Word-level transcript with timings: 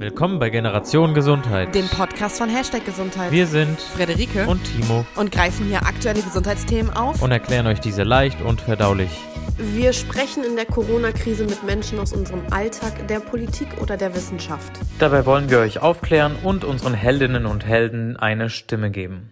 Willkommen 0.00 0.38
bei 0.38 0.48
Generation 0.48 1.12
Gesundheit, 1.12 1.74
dem 1.74 1.86
Podcast 1.86 2.38
von 2.38 2.48
Hashtag 2.48 2.86
Gesundheit. 2.86 3.32
Wir 3.32 3.46
sind 3.46 3.78
Frederike 3.78 4.46
und 4.46 4.64
Timo 4.64 5.04
und 5.14 5.30
greifen 5.30 5.66
hier 5.66 5.84
aktuelle 5.84 6.22
Gesundheitsthemen 6.22 6.90
auf 6.96 7.20
und 7.20 7.30
erklären 7.30 7.66
euch 7.66 7.80
diese 7.80 8.02
leicht 8.02 8.40
und 8.40 8.62
verdaulich. 8.62 9.10
Wir 9.58 9.92
sprechen 9.92 10.42
in 10.42 10.56
der 10.56 10.64
Corona-Krise 10.64 11.44
mit 11.44 11.64
Menschen 11.64 11.98
aus 11.98 12.14
unserem 12.14 12.40
Alltag, 12.50 13.08
der 13.08 13.20
Politik 13.20 13.68
oder 13.82 13.98
der 13.98 14.14
Wissenschaft. 14.14 14.72
Dabei 14.98 15.26
wollen 15.26 15.50
wir 15.50 15.58
euch 15.58 15.82
aufklären 15.82 16.34
und 16.42 16.64
unseren 16.64 16.94
Heldinnen 16.94 17.44
und 17.44 17.66
Helden 17.66 18.16
eine 18.16 18.48
Stimme 18.48 18.90
geben. 18.90 19.28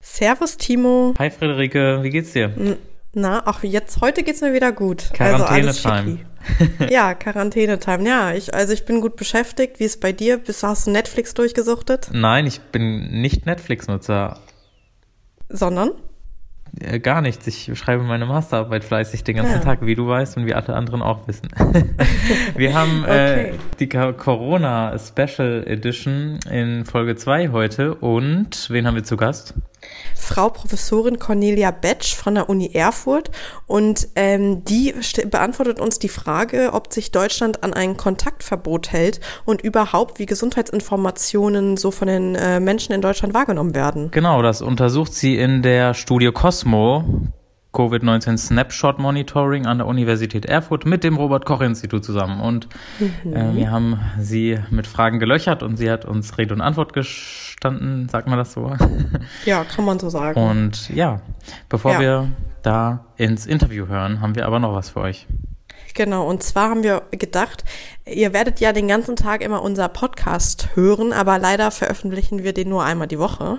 Servus 0.00 0.56
Timo. 0.56 1.14
Hi 1.20 1.30
Friederike, 1.30 2.00
wie 2.02 2.10
geht's 2.10 2.32
dir? 2.32 2.50
Na, 3.12 3.46
auch 3.46 3.62
jetzt, 3.62 4.00
heute 4.00 4.24
geht's 4.24 4.40
mir 4.40 4.54
wieder 4.54 4.72
gut. 4.72 5.10
Quarantäne-Time. 5.12 5.94
Also 5.94 6.18
ja, 6.90 7.14
Quarantäne-Time. 7.14 8.08
Ja, 8.08 8.32
ich, 8.34 8.54
also 8.54 8.72
ich 8.72 8.84
bin 8.84 9.00
gut 9.00 9.16
beschäftigt. 9.16 9.80
Wie 9.80 9.84
ist 9.84 10.00
bei 10.00 10.12
dir? 10.12 10.38
Bist, 10.38 10.62
hast 10.62 10.86
du 10.86 10.90
Netflix 10.90 11.34
durchgesuchtet? 11.34 12.10
Nein, 12.12 12.46
ich 12.46 12.60
bin 12.60 13.20
nicht 13.20 13.46
Netflix-Nutzer. 13.46 14.38
Sondern? 15.48 15.92
Äh, 16.80 16.98
gar 16.98 17.20
nichts. 17.20 17.46
Ich 17.46 17.70
schreibe 17.78 18.02
meine 18.02 18.26
Masterarbeit 18.26 18.84
fleißig 18.84 19.24
den 19.24 19.36
ganzen 19.36 19.54
ja. 19.54 19.60
Tag, 19.60 19.84
wie 19.86 19.94
du 19.94 20.06
weißt 20.06 20.36
und 20.36 20.46
wie 20.46 20.54
alle 20.54 20.74
anderen 20.74 21.02
auch 21.02 21.26
wissen. 21.28 21.48
Wir 22.56 22.74
haben 22.74 23.04
äh, 23.04 23.06
okay. 23.06 23.50
äh, 23.50 23.52
die 23.80 23.88
Corona 23.88 24.98
Special 24.98 25.64
Edition 25.66 26.38
in 26.50 26.84
Folge 26.84 27.16
2 27.16 27.50
heute 27.50 27.94
und 27.94 28.70
wen 28.70 28.86
haben 28.86 28.96
wir 28.96 29.04
zu 29.04 29.16
Gast? 29.16 29.54
Frau 30.24 30.48
Professorin 30.48 31.18
Cornelia 31.18 31.70
Betsch 31.70 32.14
von 32.14 32.34
der 32.34 32.48
Uni 32.48 32.70
Erfurt 32.72 33.30
und 33.66 34.08
ähm, 34.16 34.64
die 34.64 34.94
beantwortet 35.30 35.80
uns 35.80 35.98
die 35.98 36.08
Frage, 36.08 36.70
ob 36.72 36.92
sich 36.92 37.12
Deutschland 37.12 37.62
an 37.62 37.74
ein 37.74 37.96
Kontaktverbot 37.96 38.90
hält 38.90 39.20
und 39.44 39.60
überhaupt, 39.62 40.18
wie 40.18 40.26
Gesundheitsinformationen 40.26 41.76
so 41.76 41.90
von 41.90 42.08
den 42.08 42.34
äh, 42.34 42.58
Menschen 42.58 42.92
in 42.94 43.02
Deutschland 43.02 43.34
wahrgenommen 43.34 43.74
werden. 43.74 44.10
Genau, 44.10 44.40
das 44.42 44.62
untersucht 44.62 45.12
sie 45.12 45.36
in 45.36 45.62
der 45.62 45.94
Studie 45.94 46.30
Cosmo. 46.32 47.04
Covid-19 47.74 48.38
Snapshot 48.38 48.98
Monitoring 48.98 49.66
an 49.66 49.78
der 49.78 49.86
Universität 49.86 50.46
Erfurt 50.46 50.86
mit 50.86 51.04
dem 51.04 51.16
Robert 51.16 51.44
Koch 51.44 51.60
Institut 51.60 52.04
zusammen. 52.04 52.40
Und 52.40 52.68
mhm. 52.98 53.32
äh, 53.32 53.54
wir 53.54 53.70
haben 53.70 53.98
sie 54.18 54.58
mit 54.70 54.86
Fragen 54.86 55.18
gelöchert 55.18 55.62
und 55.62 55.76
sie 55.76 55.90
hat 55.90 56.04
uns 56.04 56.38
Rede 56.38 56.54
und 56.54 56.60
Antwort 56.60 56.92
gestanden, 56.92 58.08
sagt 58.08 58.28
man 58.28 58.38
das 58.38 58.52
so? 58.52 58.72
Ja, 59.44 59.64
kann 59.64 59.84
man 59.84 59.98
so 59.98 60.08
sagen. 60.08 60.40
Und 60.40 60.88
ja, 60.90 61.20
bevor 61.68 61.92
ja. 61.92 62.00
wir 62.00 62.28
da 62.62 63.06
ins 63.16 63.46
Interview 63.46 63.86
hören, 63.88 64.20
haben 64.20 64.34
wir 64.34 64.46
aber 64.46 64.58
noch 64.58 64.74
was 64.74 64.90
für 64.90 65.00
euch. 65.00 65.26
Genau, 65.94 66.28
und 66.28 66.42
zwar 66.42 66.70
haben 66.70 66.82
wir 66.82 67.02
gedacht, 67.12 67.64
ihr 68.04 68.32
werdet 68.32 68.58
ja 68.58 68.72
den 68.72 68.88
ganzen 68.88 69.14
Tag 69.14 69.42
immer 69.42 69.62
unser 69.62 69.88
Podcast 69.88 70.70
hören, 70.74 71.12
aber 71.12 71.38
leider 71.38 71.70
veröffentlichen 71.70 72.42
wir 72.42 72.52
den 72.52 72.68
nur 72.68 72.84
einmal 72.84 73.06
die 73.06 73.18
Woche. 73.18 73.58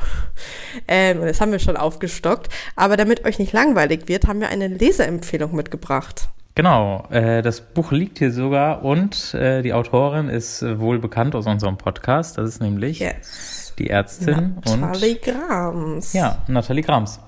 Ähm, 0.88 1.22
das 1.22 1.40
haben 1.40 1.54
wir 1.54 1.60
schon 1.60 1.78
aufgestockt. 1.78 2.50
Aber 2.76 2.98
damit 2.98 3.24
euch 3.24 3.40
nicht 3.40 3.54
langweilig 3.54 4.10
wird, 4.10 4.28
haben 4.28 4.42
wir 4.42 4.50
eine 4.50 4.68
Leseempfehlung 4.68 5.56
mitgebracht. 5.56 6.28
Genau, 6.56 7.06
äh, 7.10 7.42
das 7.42 7.62
Buch 7.62 7.92
liegt 7.92 8.20
hier 8.20 8.32
sogar 8.32 8.84
und 8.84 9.34
äh, 9.34 9.62
die 9.62 9.74
Autorin 9.74 10.28
ist 10.28 10.62
wohl 10.80 11.00
bekannt 11.00 11.36
aus 11.36 11.48
unserem 11.48 11.78
Podcast. 11.78 12.38
Das 12.38 12.50
ist 12.50 12.62
nämlich 12.62 13.00
yes. 13.00 13.74
die 13.80 13.90
Ärztin 13.90 14.58
Nathalie 14.66 15.16
Grams. 15.16 16.12
Ja, 16.14 16.44
Nathalie 16.48 16.84
Grams. 16.84 17.20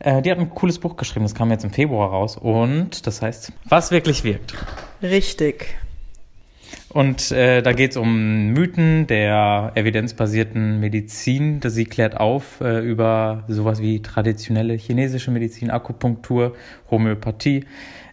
Äh, 0.00 0.22
die 0.22 0.30
hat 0.30 0.38
ein 0.38 0.50
cooles 0.50 0.78
Buch 0.78 0.96
geschrieben, 0.96 1.24
das 1.24 1.34
kam 1.34 1.50
jetzt 1.50 1.64
im 1.64 1.70
Februar 1.70 2.10
raus 2.10 2.36
und 2.36 3.06
das 3.06 3.22
heißt, 3.22 3.52
was 3.68 3.90
wirklich 3.90 4.24
wirkt. 4.24 4.54
Richtig. 5.02 5.76
Und 6.90 7.32
äh, 7.32 7.62
da 7.62 7.72
geht 7.72 7.92
es 7.92 7.96
um 7.96 8.48
Mythen 8.48 9.06
der 9.06 9.72
evidenzbasierten 9.74 10.80
Medizin. 10.80 11.60
Sie 11.62 11.84
klärt 11.84 12.16
auf 12.16 12.60
äh, 12.60 12.80
über 12.80 13.44
sowas 13.48 13.80
wie 13.80 14.00
traditionelle 14.00 14.74
chinesische 14.74 15.30
Medizin, 15.30 15.70
Akupunktur, 15.70 16.54
Homöopathie, 16.90 17.66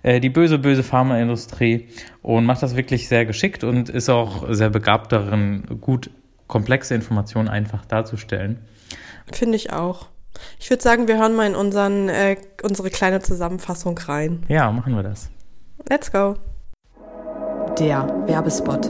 äh, 0.03 0.19
die 0.19 0.29
böse, 0.29 0.59
böse 0.59 0.83
Pharmaindustrie 0.83 1.87
und 2.21 2.45
macht 2.45 2.63
das 2.63 2.75
wirklich 2.75 3.07
sehr 3.07 3.25
geschickt 3.25 3.63
und 3.63 3.89
ist 3.89 4.09
auch 4.09 4.45
sehr 4.53 4.69
begabt 4.69 5.11
darin, 5.11 5.63
gut 5.79 6.09
komplexe 6.47 6.95
Informationen 6.95 7.47
einfach 7.47 7.85
darzustellen. 7.85 8.59
Finde 9.31 9.55
ich 9.55 9.71
auch. 9.71 10.09
Ich 10.59 10.69
würde 10.69 10.84
sagen, 10.84 11.07
wir 11.07 11.18
hören 11.18 11.35
mal 11.35 11.47
in 11.47 11.56
unseren, 11.56 12.09
äh, 12.09 12.38
unsere 12.63 12.90
kleine 12.90 13.22
Zusammenfassung 13.22 13.97
rein. 13.97 14.44
Ja, 14.47 14.72
machen 14.72 14.96
wir 14.96 15.03
das. 15.03 15.29
Let's 15.90 16.12
go. 16.12 16.35
Der 17.79 18.07
Werbespot. 18.28 18.90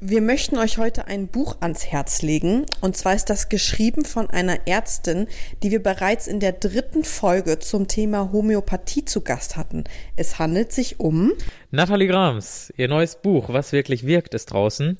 Wir 0.00 0.20
möchten 0.20 0.56
euch 0.58 0.78
heute 0.78 1.08
ein 1.08 1.26
Buch 1.26 1.56
ans 1.60 1.86
Herz 1.86 2.22
legen. 2.22 2.66
Und 2.80 2.96
zwar 2.96 3.14
ist 3.14 3.30
das 3.30 3.48
geschrieben 3.48 4.04
von 4.04 4.30
einer 4.30 4.66
Ärztin, 4.68 5.26
die 5.62 5.72
wir 5.72 5.82
bereits 5.82 6.28
in 6.28 6.38
der 6.38 6.52
dritten 6.52 7.02
Folge 7.02 7.58
zum 7.58 7.88
Thema 7.88 8.30
Homöopathie 8.32 9.04
zu 9.04 9.22
Gast 9.22 9.56
hatten. 9.56 9.84
Es 10.14 10.38
handelt 10.38 10.72
sich 10.72 11.00
um 11.00 11.32
Nathalie 11.72 12.06
Grams. 12.06 12.72
Ihr 12.76 12.86
neues 12.86 13.16
Buch, 13.16 13.48
Was 13.48 13.72
wirklich 13.72 14.06
wirkt, 14.06 14.34
ist 14.34 14.46
draußen 14.52 14.96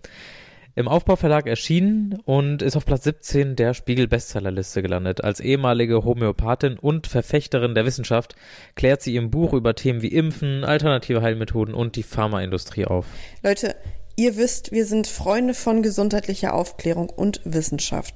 im 0.79 0.87
Aufbauverlag 0.87 1.49
erschienen 1.49 2.21
und 2.25 2.63
ist 2.63 2.77
auf 2.77 2.87
Platz 2.87 3.03
17 3.03 3.57
der 3.57 3.75
Spiegel-Bestsellerliste 3.75 4.81
gelandet. 4.81 5.25
Als 5.25 5.41
ehemalige 5.41 6.05
Homöopathin 6.05 6.79
und 6.79 7.09
Verfechterin 7.09 7.75
der 7.75 7.85
Wissenschaft 7.85 8.37
klärt 8.77 9.03
sie 9.03 9.17
im 9.17 9.29
Buch 9.31 9.55
über 9.55 9.75
Themen 9.75 10.03
wie 10.03 10.15
Impfen, 10.15 10.63
alternative 10.63 11.21
Heilmethoden 11.21 11.75
und 11.75 11.97
die 11.97 12.05
Pharmaindustrie 12.05 12.85
auf. 12.85 13.07
Leute, 13.43 13.75
ihr 14.15 14.37
wisst, 14.37 14.71
wir 14.71 14.87
sind 14.87 15.09
Freunde 15.09 15.55
von 15.55 15.83
gesundheitlicher 15.83 16.55
Aufklärung 16.55 17.11
und 17.11 17.41
Wissenschaft. 17.45 18.15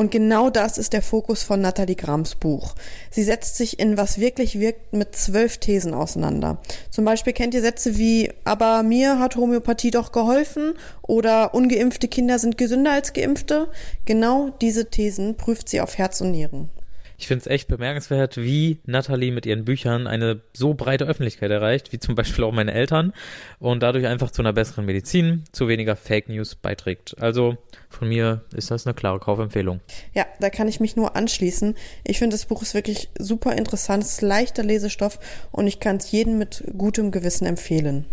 Und 0.00 0.10
genau 0.10 0.48
das 0.48 0.78
ist 0.78 0.94
der 0.94 1.02
Fokus 1.02 1.42
von 1.42 1.60
Nathalie 1.60 1.94
Grams 1.94 2.34
Buch. 2.34 2.74
Sie 3.10 3.22
setzt 3.22 3.58
sich 3.58 3.78
in 3.78 3.98
Was 3.98 4.18
wirklich 4.18 4.58
wirkt 4.58 4.94
mit 4.94 5.14
zwölf 5.14 5.58
Thesen 5.58 5.92
auseinander. 5.92 6.56
Zum 6.88 7.04
Beispiel 7.04 7.34
kennt 7.34 7.52
ihr 7.52 7.60
Sätze 7.60 7.98
wie, 7.98 8.32
aber 8.44 8.82
mir 8.82 9.18
hat 9.18 9.36
Homöopathie 9.36 9.90
doch 9.90 10.10
geholfen 10.10 10.72
oder 11.02 11.52
ungeimpfte 11.52 12.08
Kinder 12.08 12.38
sind 12.38 12.56
gesünder 12.56 12.92
als 12.92 13.12
geimpfte. 13.12 13.68
Genau 14.06 14.48
diese 14.62 14.88
Thesen 14.88 15.36
prüft 15.36 15.68
sie 15.68 15.82
auf 15.82 15.98
Herz 15.98 16.22
und 16.22 16.30
Nieren. 16.30 16.70
Ich 17.20 17.26
finde 17.26 17.42
es 17.42 17.46
echt 17.48 17.68
bemerkenswert, 17.68 18.38
wie 18.38 18.78
Natalie 18.86 19.30
mit 19.30 19.44
ihren 19.44 19.66
Büchern 19.66 20.06
eine 20.06 20.40
so 20.54 20.72
breite 20.72 21.04
Öffentlichkeit 21.04 21.50
erreicht, 21.50 21.92
wie 21.92 21.98
zum 21.98 22.14
Beispiel 22.14 22.44
auch 22.44 22.52
meine 22.52 22.72
Eltern, 22.72 23.12
und 23.58 23.82
dadurch 23.82 24.06
einfach 24.06 24.30
zu 24.30 24.40
einer 24.40 24.54
besseren 24.54 24.86
Medizin, 24.86 25.44
zu 25.52 25.68
weniger 25.68 25.96
Fake 25.96 26.30
News 26.30 26.54
beiträgt. 26.54 27.20
Also 27.20 27.58
von 27.90 28.08
mir 28.08 28.40
ist 28.54 28.70
das 28.70 28.86
eine 28.86 28.94
klare 28.94 29.20
Kaufempfehlung. 29.20 29.80
Ja, 30.14 30.24
da 30.40 30.48
kann 30.48 30.66
ich 30.66 30.80
mich 30.80 30.96
nur 30.96 31.14
anschließen. 31.14 31.76
Ich 32.04 32.18
finde, 32.18 32.34
das 32.34 32.46
Buch 32.46 32.62
ist 32.62 32.72
wirklich 32.72 33.10
super 33.18 33.54
interessant, 33.54 34.02
es 34.02 34.12
ist 34.12 34.22
leichter 34.22 34.62
Lesestoff 34.62 35.18
und 35.52 35.66
ich 35.66 35.78
kann 35.78 35.96
es 35.96 36.10
jedem 36.10 36.38
mit 36.38 36.64
gutem 36.78 37.10
Gewissen 37.10 37.44
empfehlen. 37.44 38.06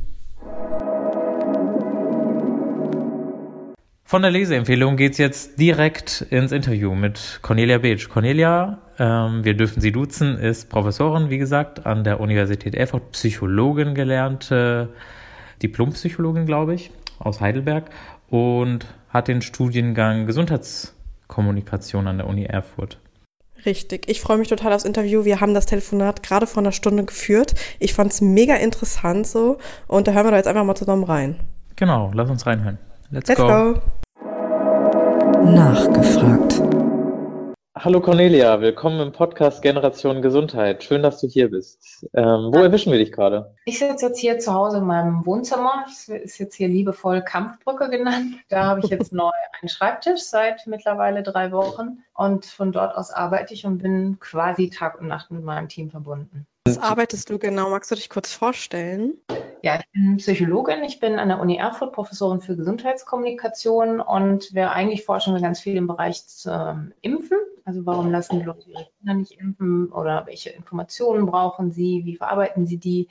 Von 4.07 4.21
der 4.21 4.31
Leseempfehlung 4.31 4.95
geht's 4.95 5.17
jetzt 5.17 5.59
direkt 5.59 6.21
ins 6.29 6.53
Interview 6.53 6.95
mit 6.95 7.39
Cornelia 7.41 7.77
Beetsch. 7.77 8.07
Cornelia, 8.07 8.77
ähm, 8.97 9.43
wir 9.43 9.53
dürfen 9.53 9.81
sie 9.81 9.91
duzen, 9.91 10.37
ist 10.37 10.69
Professorin, 10.69 11.29
wie 11.29 11.37
gesagt, 11.37 11.85
an 11.85 12.05
der 12.05 12.21
Universität 12.21 12.73
Erfurt, 12.73 13.11
Psychologin 13.11 13.95
gelernte, 13.95 14.93
Diplompsychologin, 15.61 16.45
glaube 16.45 16.73
ich, 16.73 16.89
aus 17.19 17.41
Heidelberg 17.41 17.89
und 18.29 18.85
hat 19.09 19.27
den 19.27 19.41
Studiengang 19.41 20.25
Gesundheitskommunikation 20.25 22.07
an 22.07 22.17
der 22.17 22.27
Uni 22.27 22.45
Erfurt. 22.45 22.99
Richtig. 23.65 24.07
Ich 24.07 24.21
freue 24.21 24.37
mich 24.37 24.47
total 24.47 24.71
aufs 24.71 24.85
Interview. 24.85 25.25
Wir 25.25 25.41
haben 25.41 25.53
das 25.53 25.65
Telefonat 25.65 26.23
gerade 26.23 26.47
vor 26.47 26.63
einer 26.63 26.71
Stunde 26.71 27.03
geführt. 27.03 27.55
Ich 27.79 27.93
fand 27.93 28.13
es 28.13 28.21
mega 28.21 28.55
interessant 28.55 29.27
so. 29.27 29.57
Und 29.85 30.07
da 30.07 30.13
hören 30.13 30.27
wir 30.27 30.31
da 30.31 30.37
jetzt 30.37 30.47
einfach 30.47 30.63
mal 30.63 30.75
zusammen 30.75 31.03
rein. 31.03 31.41
Genau, 31.75 32.09
lass 32.13 32.29
uns 32.29 32.45
reinhören. 32.45 32.77
Let's, 33.09 33.29
Let's 33.29 33.41
go. 33.41 33.47
go. 33.47 33.81
Nachgefragt. 35.55 36.61
Hallo 37.73 38.01
Cornelia, 38.01 38.59
willkommen 38.59 38.99
im 38.99 39.11
Podcast 39.13 39.61
Generation 39.61 40.21
Gesundheit. 40.21 40.83
Schön, 40.83 41.03
dass 41.03 41.21
du 41.21 41.27
hier 41.27 41.49
bist. 41.49 42.05
Ähm, 42.13 42.51
wo 42.51 42.57
erwischen 42.57 42.91
wir 42.91 42.99
dich 42.99 43.13
gerade? 43.13 43.55
Ich 43.63 43.79
sitze 43.79 44.07
jetzt 44.07 44.19
hier 44.19 44.39
zu 44.39 44.53
Hause 44.53 44.79
in 44.79 44.85
meinem 44.85 45.25
Wohnzimmer. 45.25 45.85
Es 45.87 46.09
ist 46.09 46.37
jetzt 46.37 46.55
hier 46.55 46.67
liebevoll 46.67 47.21
Kampfbrücke 47.21 47.89
genannt. 47.89 48.35
Da 48.49 48.65
habe 48.65 48.81
ich 48.81 48.89
jetzt 48.89 49.13
neu 49.13 49.31
einen 49.61 49.69
Schreibtisch 49.69 50.21
seit 50.21 50.67
mittlerweile 50.67 51.23
drei 51.23 51.51
Wochen 51.53 51.99
und 52.13 52.45
von 52.45 52.73
dort 52.73 52.97
aus 52.97 53.11
arbeite 53.11 53.53
ich 53.53 53.65
und 53.65 53.77
bin 53.77 54.17
quasi 54.19 54.69
Tag 54.69 54.99
und 54.99 55.07
Nacht 55.07 55.31
mit 55.31 55.43
meinem 55.43 55.69
Team 55.69 55.89
verbunden. 55.89 56.45
Was 56.65 56.77
arbeitest 56.77 57.29
du 57.29 57.39
genau? 57.39 57.69
Magst 57.69 57.89
du 57.91 57.95
dich 57.95 58.09
kurz 58.09 58.33
vorstellen? 58.33 59.13
Ja, 59.63 59.79
ich 59.79 59.91
bin 59.91 60.17
Psychologin. 60.17 60.83
Ich 60.83 60.99
bin 60.99 61.19
an 61.19 61.29
der 61.29 61.39
Uni 61.39 61.57
Erfurt 61.57 61.93
Professorin 61.93 62.41
für 62.41 62.55
Gesundheitskommunikation 62.55 63.99
und 63.99 64.53
wir 64.53 64.71
eigentlich 64.71 65.03
forschen 65.03 65.33
wir 65.33 65.41
ganz 65.41 65.59
viel 65.59 65.75
im 65.75 65.87
Bereich 65.87 66.27
zum 66.27 66.93
Impfen. 67.01 67.37
Also 67.65 67.85
warum 67.85 68.11
lassen 68.11 68.39
die 68.39 68.45
Leute 68.45 68.69
ihre 68.69 68.87
Kinder 68.97 69.13
nicht 69.15 69.33
impfen 69.33 69.91
oder 69.91 70.25
welche 70.25 70.51
Informationen 70.51 71.25
brauchen 71.25 71.71
sie? 71.71 72.03
Wie 72.05 72.15
verarbeiten 72.15 72.65
sie 72.65 72.77
die? 72.77 73.09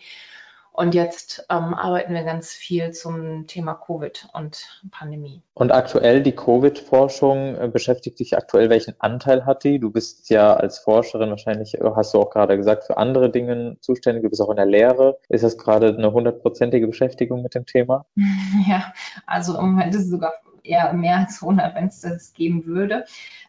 Und 0.77 0.95
jetzt 0.95 1.47
ähm, 1.49 1.73
arbeiten 1.73 2.13
wir 2.13 2.23
ganz 2.23 2.51
viel 2.51 2.91
zum 2.91 3.47
Thema 3.47 3.73
Covid 3.75 4.29
und 4.35 4.83
Pandemie. 4.91 5.43
Und 5.55 5.73
aktuell 5.73 6.23
die 6.23 6.37
Covid-Forschung 6.37 7.57
äh, 7.57 7.69
beschäftigt 7.73 8.19
dich 8.19 8.37
aktuell, 8.37 8.69
welchen 8.69 8.95
Anteil 8.99 9.47
hat 9.47 9.65
die? 9.65 9.79
Du 9.79 9.91
bist 9.91 10.29
ja 10.29 10.53
als 10.53 10.79
Forscherin 10.79 11.31
wahrscheinlich, 11.31 11.81
äh, 11.81 11.91
hast 11.97 12.13
du 12.13 12.21
auch 12.21 12.29
gerade 12.29 12.59
gesagt, 12.59 12.85
für 12.85 12.99
andere 12.99 13.31
Dinge 13.31 13.79
zuständig. 13.81 14.25
Du 14.25 14.29
bist 14.29 14.43
auch 14.43 14.51
in 14.51 14.57
der 14.57 14.67
Lehre. 14.67 15.19
Ist 15.31 15.45
das 15.45 15.57
gerade 15.57 15.97
eine 15.97 16.13
hundertprozentige 16.13 16.87
Beschäftigung 16.87 17.43
mit 17.43 17.55
dem 17.55 17.65
Thema? 17.65 18.05
Ja, 18.69 18.93
also 19.27 19.57
im 19.59 19.67
Moment 19.71 19.95
ist 19.95 20.05
es 20.05 20.11
sogar 20.11 20.33
eher 20.69 20.93
mehr 20.93 21.19
als 21.19 21.43
100, 21.43 21.75
wenn 21.75 21.87
es 21.87 22.01
das 22.01 22.33
geben 22.33 22.67
würde. 22.67 23.05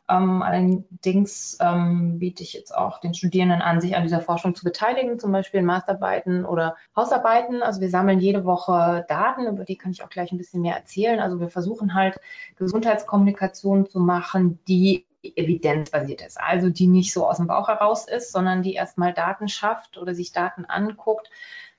Ähm, 0.10 0.42
allerdings 0.42 1.58
ähm, 1.60 2.20
biete 2.20 2.42
ich 2.42 2.54
jetzt 2.54 2.74
auch 2.74 3.00
den 3.00 3.14
Studierenden 3.14 3.62
an, 3.62 3.82
sich 3.82 3.96
an 3.96 4.04
dieser 4.04 4.22
Forschung 4.22 4.56
zu 4.56 4.64
beteiligen, 4.64 5.20
zum 5.20 5.34
Beispiel 5.34 5.60
in 5.60 5.66
Masterarbeiten 5.66 6.46
oder 6.46 6.78
Hausarbeiten. 6.96 7.62
Also 7.62 7.82
wir 7.82 7.90
sammeln 7.90 8.20
jede 8.20 8.46
Woche 8.46 9.06
Daten, 9.10 9.48
über 9.48 9.66
die 9.66 9.78
kann 9.78 9.92
ich 9.92 10.04
auch 10.04 10.10
gleich 10.10 10.32
ein 10.32 10.38
bisschen 10.38 10.62
mehr 10.62 10.78
erzählen. 10.78 11.20
Also 11.20 11.40
wir 11.42 11.50
versuchen 11.50 11.94
halt 11.94 12.20
Gesundheitskommunikation 12.56 13.90
zu 13.90 14.00
machen, 14.00 14.60
die 14.68 15.06
evidenzbasiert 15.36 16.22
ist, 16.22 16.40
also 16.40 16.70
die 16.70 16.88
nicht 16.88 17.12
so 17.12 17.28
aus 17.28 17.38
dem 17.38 17.48
Bauch 17.48 17.68
heraus 17.68 18.08
ist, 18.08 18.32
sondern 18.32 18.62
die 18.62 18.76
erstmal 18.76 19.14
Daten 19.14 19.50
schafft 19.50 19.98
oder 19.98 20.14
sich 20.14 20.32
Daten 20.32 20.64
anguckt, 20.64 21.30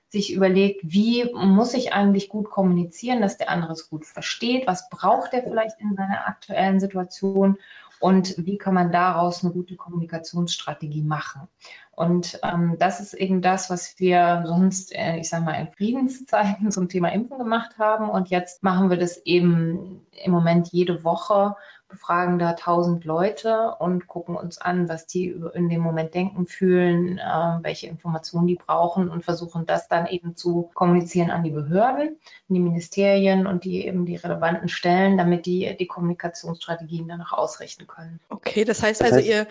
sich 0.09 0.33
überlegt, 0.33 0.81
wie 0.83 1.31
muss 1.33 1.73
ich 1.73 1.93
eigentlich 1.93 2.29
gut 2.29 2.49
kommunizieren, 2.49 3.21
dass 3.21 3.37
der 3.37 3.49
andere 3.49 3.73
es 3.73 3.89
gut 3.89 4.05
versteht, 4.05 4.65
was 4.67 4.89
braucht 4.89 5.33
er 5.33 5.43
vielleicht 5.43 5.79
in 5.79 5.95
seiner 5.95 6.27
aktuellen 6.27 6.79
Situation 6.79 7.57
und 7.99 8.35
wie 8.37 8.57
kann 8.57 8.73
man 8.73 8.91
daraus 8.91 9.43
eine 9.43 9.53
gute 9.53 9.75
Kommunikationsstrategie 9.75 11.03
machen. 11.03 11.47
Und 11.91 12.39
ähm, 12.43 12.77
das 12.79 13.01
ist 13.01 13.13
eben 13.13 13.41
das, 13.41 13.69
was 13.69 13.99
wir 13.99 14.43
sonst, 14.45 14.95
äh, 14.95 15.17
ich 15.17 15.27
sage 15.27 15.43
mal, 15.43 15.59
in 15.59 15.67
Friedenszeiten 15.67 16.71
zum 16.71 16.87
Thema 16.87 17.11
Impfen 17.11 17.37
gemacht 17.37 17.77
haben. 17.77 18.09
Und 18.09 18.29
jetzt 18.29 18.63
machen 18.63 18.89
wir 18.89 18.97
das 18.97 19.17
eben 19.25 20.05
im 20.11 20.31
Moment 20.31 20.69
jede 20.69 21.03
Woche 21.03 21.57
befragen 21.89 22.39
da 22.39 22.53
tausend 22.53 23.03
Leute 23.03 23.75
und 23.79 24.07
gucken 24.07 24.35
uns 24.35 24.59
an, 24.59 24.87
was 24.87 25.07
die 25.07 25.35
in 25.53 25.69
dem 25.69 25.81
Moment 25.81 26.13
denken, 26.13 26.45
fühlen, 26.45 27.17
äh, 27.17 27.57
welche 27.61 27.87
Informationen 27.87 28.47
die 28.47 28.55
brauchen 28.55 29.09
und 29.09 29.25
versuchen 29.25 29.65
das 29.65 29.87
dann 29.87 30.05
eben 30.05 30.35
zu 30.35 30.69
kommunizieren 30.73 31.31
an 31.31 31.43
die 31.43 31.49
Behörden, 31.49 32.09
an 32.09 32.53
die 32.53 32.59
Ministerien 32.59 33.47
und 33.47 33.63
die 33.63 33.85
eben 33.85 34.05
die 34.05 34.15
relevanten 34.15 34.69
Stellen, 34.69 35.17
damit 35.17 35.45
die 35.45 35.75
die 35.77 35.87
Kommunikationsstrategien 35.87 37.07
danach 37.07 37.33
ausrichten 37.33 37.87
können. 37.87 38.19
Okay, 38.29 38.63
das 38.63 38.83
heißt 38.83 39.01
also, 39.01 39.19
ihr 39.19 39.47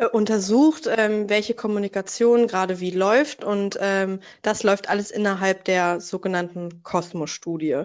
äh, 0.00 0.06
untersucht, 0.06 0.88
ähm, 0.88 1.28
welche 1.28 1.52
Kommunikation 1.54 2.46
gerade 2.46 2.80
wie 2.80 2.90
läuft 2.90 3.44
und 3.44 3.78
ähm, 3.82 4.20
das 4.40 4.62
läuft 4.62 4.88
alles 4.88 5.10
innerhalb 5.10 5.64
der 5.64 6.00
sogenannten 6.00 6.82
Kosmos-Studie. 6.82 7.82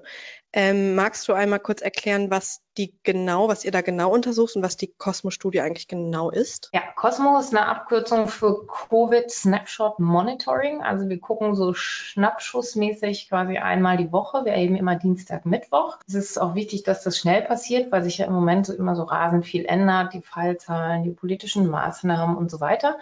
Ähm, 0.58 0.96
magst 0.96 1.28
du 1.28 1.34
einmal 1.34 1.60
kurz 1.60 1.82
erklären, 1.82 2.32
was 2.32 2.62
die 2.78 2.94
genau, 3.04 3.50
was 3.50 3.66
ihr 3.66 3.72
da 3.72 3.82
genau 3.82 4.10
untersucht 4.10 4.56
und 4.56 4.64
was 4.64 4.78
die 4.78 4.88
Cosmo-Studie 4.88 5.60
eigentlich 5.60 5.90
genau 5.90 6.30
ist? 6.30 6.70
Ja, 6.74 6.80
Cosmo 6.96 7.38
ist 7.38 7.54
eine 7.54 7.68
Abkürzung 7.68 8.30
für 8.30 8.66
Covid 8.66 9.30
Snapshot 9.30 10.00
Monitoring. 10.00 10.82
Also 10.82 11.10
wir 11.10 11.20
gucken 11.20 11.56
so 11.56 11.74
schnappschussmäßig 11.74 13.28
quasi 13.28 13.58
einmal 13.58 13.98
die 13.98 14.14
Woche. 14.14 14.46
Wir 14.46 14.54
erheben 14.54 14.78
immer 14.78 14.96
Dienstag, 14.96 15.46
Mittwoch. 15.46 15.98
Es 16.08 16.14
ist 16.14 16.40
auch 16.40 16.56
wichtig, 16.56 16.84
dass 16.84 17.04
das 17.04 17.18
schnell 17.18 17.42
passiert, 17.42 17.92
weil 17.92 18.06
sich 18.06 18.20
ja 18.20 18.26
im 18.26 18.34
Moment 18.34 18.66
so 18.66 18.74
immer 18.74 18.96
so 18.96 19.04
rasend 19.04 19.46
viel 19.46 19.66
ändert. 19.66 20.14
Die 20.14 20.22
Fallzahlen, 20.22 21.04
die 21.04 21.12
politischen 21.12 21.68
Maßnahmen 21.68 22.38
und 22.38 22.50
so 22.50 22.62
weiter. 22.62 22.98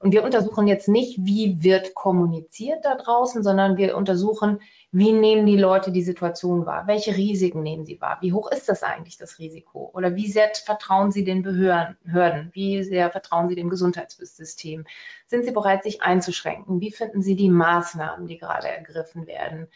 Und 0.00 0.12
wir 0.12 0.24
untersuchen 0.24 0.66
jetzt 0.66 0.88
nicht, 0.88 1.18
wie 1.24 1.62
wird 1.62 1.94
kommuniziert 1.94 2.84
da 2.84 2.94
draußen, 2.94 3.42
sondern 3.42 3.76
wir 3.76 3.96
untersuchen, 3.96 4.60
wie 4.92 5.12
nehmen 5.12 5.46
die 5.46 5.56
Leute 5.56 5.92
die 5.92 6.02
Situation 6.02 6.66
wahr? 6.66 6.88
Welche 6.88 7.16
Risiken 7.16 7.62
nehmen 7.62 7.86
sie 7.86 8.00
wahr? 8.00 8.18
Wie 8.20 8.32
hoch 8.32 8.50
ist 8.50 8.68
das 8.68 8.82
eigentlich, 8.82 9.16
das 9.16 9.38
Risiko? 9.38 9.88
Oder 9.94 10.16
wie 10.16 10.28
sehr 10.28 10.50
vertrauen 10.52 11.12
sie 11.12 11.22
den 11.22 11.42
Behörden? 11.42 12.50
Wie 12.52 12.82
sehr 12.82 13.10
vertrauen 13.10 13.48
sie 13.48 13.54
dem 13.54 13.70
Gesundheitssystem? 13.70 14.84
Sind 15.28 15.44
sie 15.44 15.52
bereit, 15.52 15.84
sich 15.84 16.02
einzuschränken? 16.02 16.80
Wie 16.80 16.90
finden 16.90 17.22
sie 17.22 17.36
die 17.36 17.50
Maßnahmen, 17.50 18.26
die 18.26 18.38
gerade 18.38 18.68
ergriffen 18.68 19.28
werden? 19.28 19.68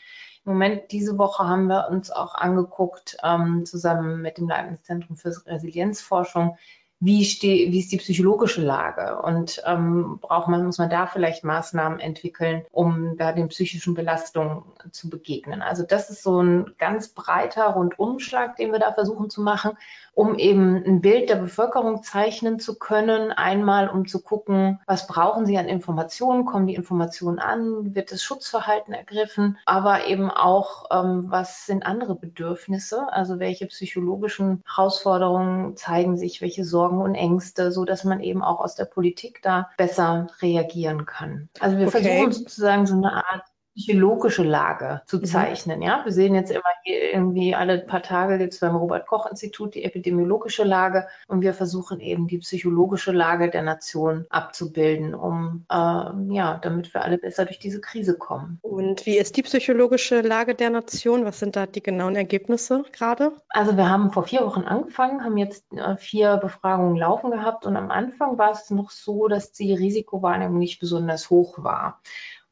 Im 0.45 0.53
Moment, 0.53 0.91
diese 0.91 1.17
Woche 1.17 1.47
haben 1.47 1.69
wir 1.69 1.89
uns 1.91 2.11
auch 2.11 2.35
angeguckt, 2.35 3.17
ähm, 3.23 3.65
zusammen 3.65 4.21
mit 4.21 4.37
dem 4.39 4.49
Leibniz-Zentrum 4.49 5.17
für 5.17 5.33
Resilienzforschung, 5.47 6.59
wie, 7.01 7.25
steh, 7.25 7.71
wie 7.71 7.81
ist 7.81 7.93
die 7.93 7.99
psychologische 7.99 8.63
Lage? 8.63 9.21
Und 9.23 9.63
ähm, 9.67 10.19
braucht 10.21 10.49
man, 10.49 10.65
muss 10.65 10.79
man 10.79 10.91
da 10.91 11.07
vielleicht 11.07 11.45
Maßnahmen 11.45 12.01
entwickeln, 12.01 12.65
um 12.71 13.17
da 13.17 13.33
den 13.33 13.49
psychischen 13.49 13.95
Belastungen 13.95 14.63
zu 14.91 15.11
begegnen. 15.11 15.63
Also 15.63 15.83
das 15.83 16.11
ist 16.11 16.23
so 16.23 16.41
ein 16.41 16.75
ganz 16.79 17.09
breiter 17.09 17.67
Rundumschlag, 17.67 18.57
den 18.57 18.73
wir 18.73 18.79
da 18.79 18.93
versuchen 18.93 19.29
zu 19.29 19.43
machen 19.43 19.77
um 20.15 20.39
eben 20.39 20.83
ein 20.85 21.01
Bild 21.01 21.29
der 21.29 21.37
Bevölkerung 21.37 22.03
zeichnen 22.03 22.61
zu 22.61 22.79
können. 22.79 23.33
Einmal, 23.33 23.89
um 23.89 24.07
zu 24.07 24.23
gucken, 24.23 24.81
was 24.87 25.07
brauchen 25.07 25.45
sie 25.45 25.59
an 25.59 25.69
Informationen, 25.69 26.45
kommen 26.45 26.67
die 26.67 26.75
Informationen 26.75 27.39
an, 27.39 27.95
wird 27.95 28.13
das 28.13 28.23
Schutzverhalten 28.23 28.95
ergriffen, 28.95 29.59
aber 29.67 30.07
eben 30.07 30.31
auch, 30.31 30.87
ähm, 30.93 31.27
was 31.29 31.67
sind 31.67 31.85
andere 31.85 32.15
Bedürfnisse, 32.15 33.13
also 33.13 33.39
welche 33.39 33.67
psychologischen 33.67 34.63
Herausforderungen 34.67 35.77
zeigen 35.77 36.17
sich, 36.17 36.41
welche 36.41 36.65
Sorgen 36.65 36.84
und 36.93 37.15
Ängste, 37.15 37.73
so 37.73 37.85
dass 37.85 38.05
man 38.05 38.21
eben 38.21 38.43
auch 38.43 38.61
aus 38.61 38.75
der 38.75 38.85
Politik 38.85 39.41
da 39.43 39.71
besser 39.77 40.29
reagieren 40.41 41.07
kann. 41.07 41.49
Also 41.61 41.79
wir 41.79 41.89
okay. 41.89 42.03
versuchen 42.03 42.33
sozusagen 42.33 42.87
so 42.87 42.95
eine 42.95 43.13
Art 43.13 43.45
psychologische 43.77 44.43
Lage 44.43 45.03
zu 45.07 45.19
mhm. 45.19 45.25
zeichnen. 45.25 45.79
Mhm. 45.79 45.85
Ja, 45.85 46.05
wir 46.05 46.13
sehen 46.13 46.35
jetzt 46.35 46.51
immer 46.51 46.63
hier 46.83 47.13
irgendwie 47.13 47.55
alle 47.55 47.79
paar 47.79 48.03
Tage 48.03 48.37
jetzt 48.37 48.61
beim 48.61 48.77
Robert 48.77 49.07
Koch 49.07 49.27
Institut 49.27 49.75
die 49.75 49.85
epidemiologische 49.85 50.65
Lage 50.65 51.07
und 51.29 51.43
wir 51.43 51.55
versuchen 51.55 52.01
eben 52.01 52.27
die 52.27 52.39
psychologische 52.39 53.13
Lage 53.13 53.51
der 53.51 53.63
Nation 53.63 54.27
abzubilden, 54.31 55.15
um 55.15 55.65
äh, 55.71 55.75
ja, 55.75 56.59
damit 56.63 56.95
wir 56.95 57.03
alle 57.03 57.19
besser 57.19 57.45
durch 57.45 57.59
diese 57.59 57.81
Krise 57.81 58.17
kommen. 58.17 58.59
Und 58.63 59.07
wie 59.07 59.19
ist 59.19 59.37
die 59.37 59.43
psychologische 59.43 60.21
Lage 60.21 60.55
der 60.55 60.71
Nation? 60.71 61.25
Was 61.25 61.39
sind 61.39 61.57
da 61.57 61.67
die 61.67 61.83
genauen 61.83 62.17
Ergebnisse 62.17 62.85
gerade? 62.93 63.33
Also 63.49 63.77
wir 63.77 63.89
haben 63.89 64.13
vor 64.13 64.25
vier 64.25 64.43
Wochen 64.43 64.63
angefangen, 64.63 65.25
haben 65.25 65.37
jetzt 65.37 65.65
äh, 65.73 65.97
vier 65.97 66.37
Befragungen 66.37 66.97
laufen 66.97 67.31
gehabt 67.31 67.67
und 67.67 67.77
am 67.77 67.91
Anfang 67.91 68.39
war 68.39 68.53
es 68.53 68.71
noch 68.71 68.91
so, 68.91 69.29
dass 69.29 69.53
die 69.53 69.75
Risikowahrnehmung 69.75 70.59
nicht 70.59 70.81
besonders 70.81 71.31
hoch 71.31 71.63
war. 71.63 72.01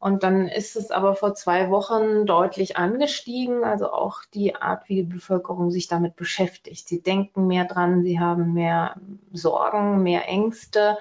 Und 0.03 0.25
dann 0.25 0.49
ist 0.49 0.75
es 0.75 0.91
aber 0.91 1.15
vor 1.15 1.33
zwei 1.37 1.71
Wochen 1.71 2.27
deutlich 2.27 2.77
angestiegen, 2.77 3.63
also 3.63 3.93
auch 3.93 4.25
die 4.35 4.57
Art, 4.57 4.89
wie 4.89 4.97
die 4.97 5.03
Bevölkerung 5.05 5.71
sich 5.71 5.87
damit 5.87 6.17
beschäftigt. 6.17 6.89
Sie 6.89 7.01
denken 7.01 7.47
mehr 7.47 7.67
dran, 7.67 8.03
sie 8.03 8.19
haben 8.19 8.53
mehr 8.53 8.97
Sorgen, 9.32 10.03
mehr 10.03 10.29
Ängste, 10.29 10.99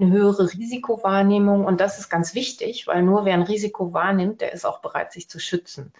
eine 0.00 0.10
höhere 0.10 0.50
Risikowahrnehmung. 0.50 1.66
Und 1.66 1.82
das 1.82 1.98
ist 1.98 2.08
ganz 2.08 2.34
wichtig, 2.34 2.86
weil 2.86 3.02
nur 3.02 3.26
wer 3.26 3.34
ein 3.34 3.42
Risiko 3.42 3.92
wahrnimmt, 3.92 4.40
der 4.40 4.54
ist 4.54 4.64
auch 4.64 4.78
bereit, 4.78 5.12
sich 5.12 5.28
zu 5.28 5.38
schützen. 5.38 5.92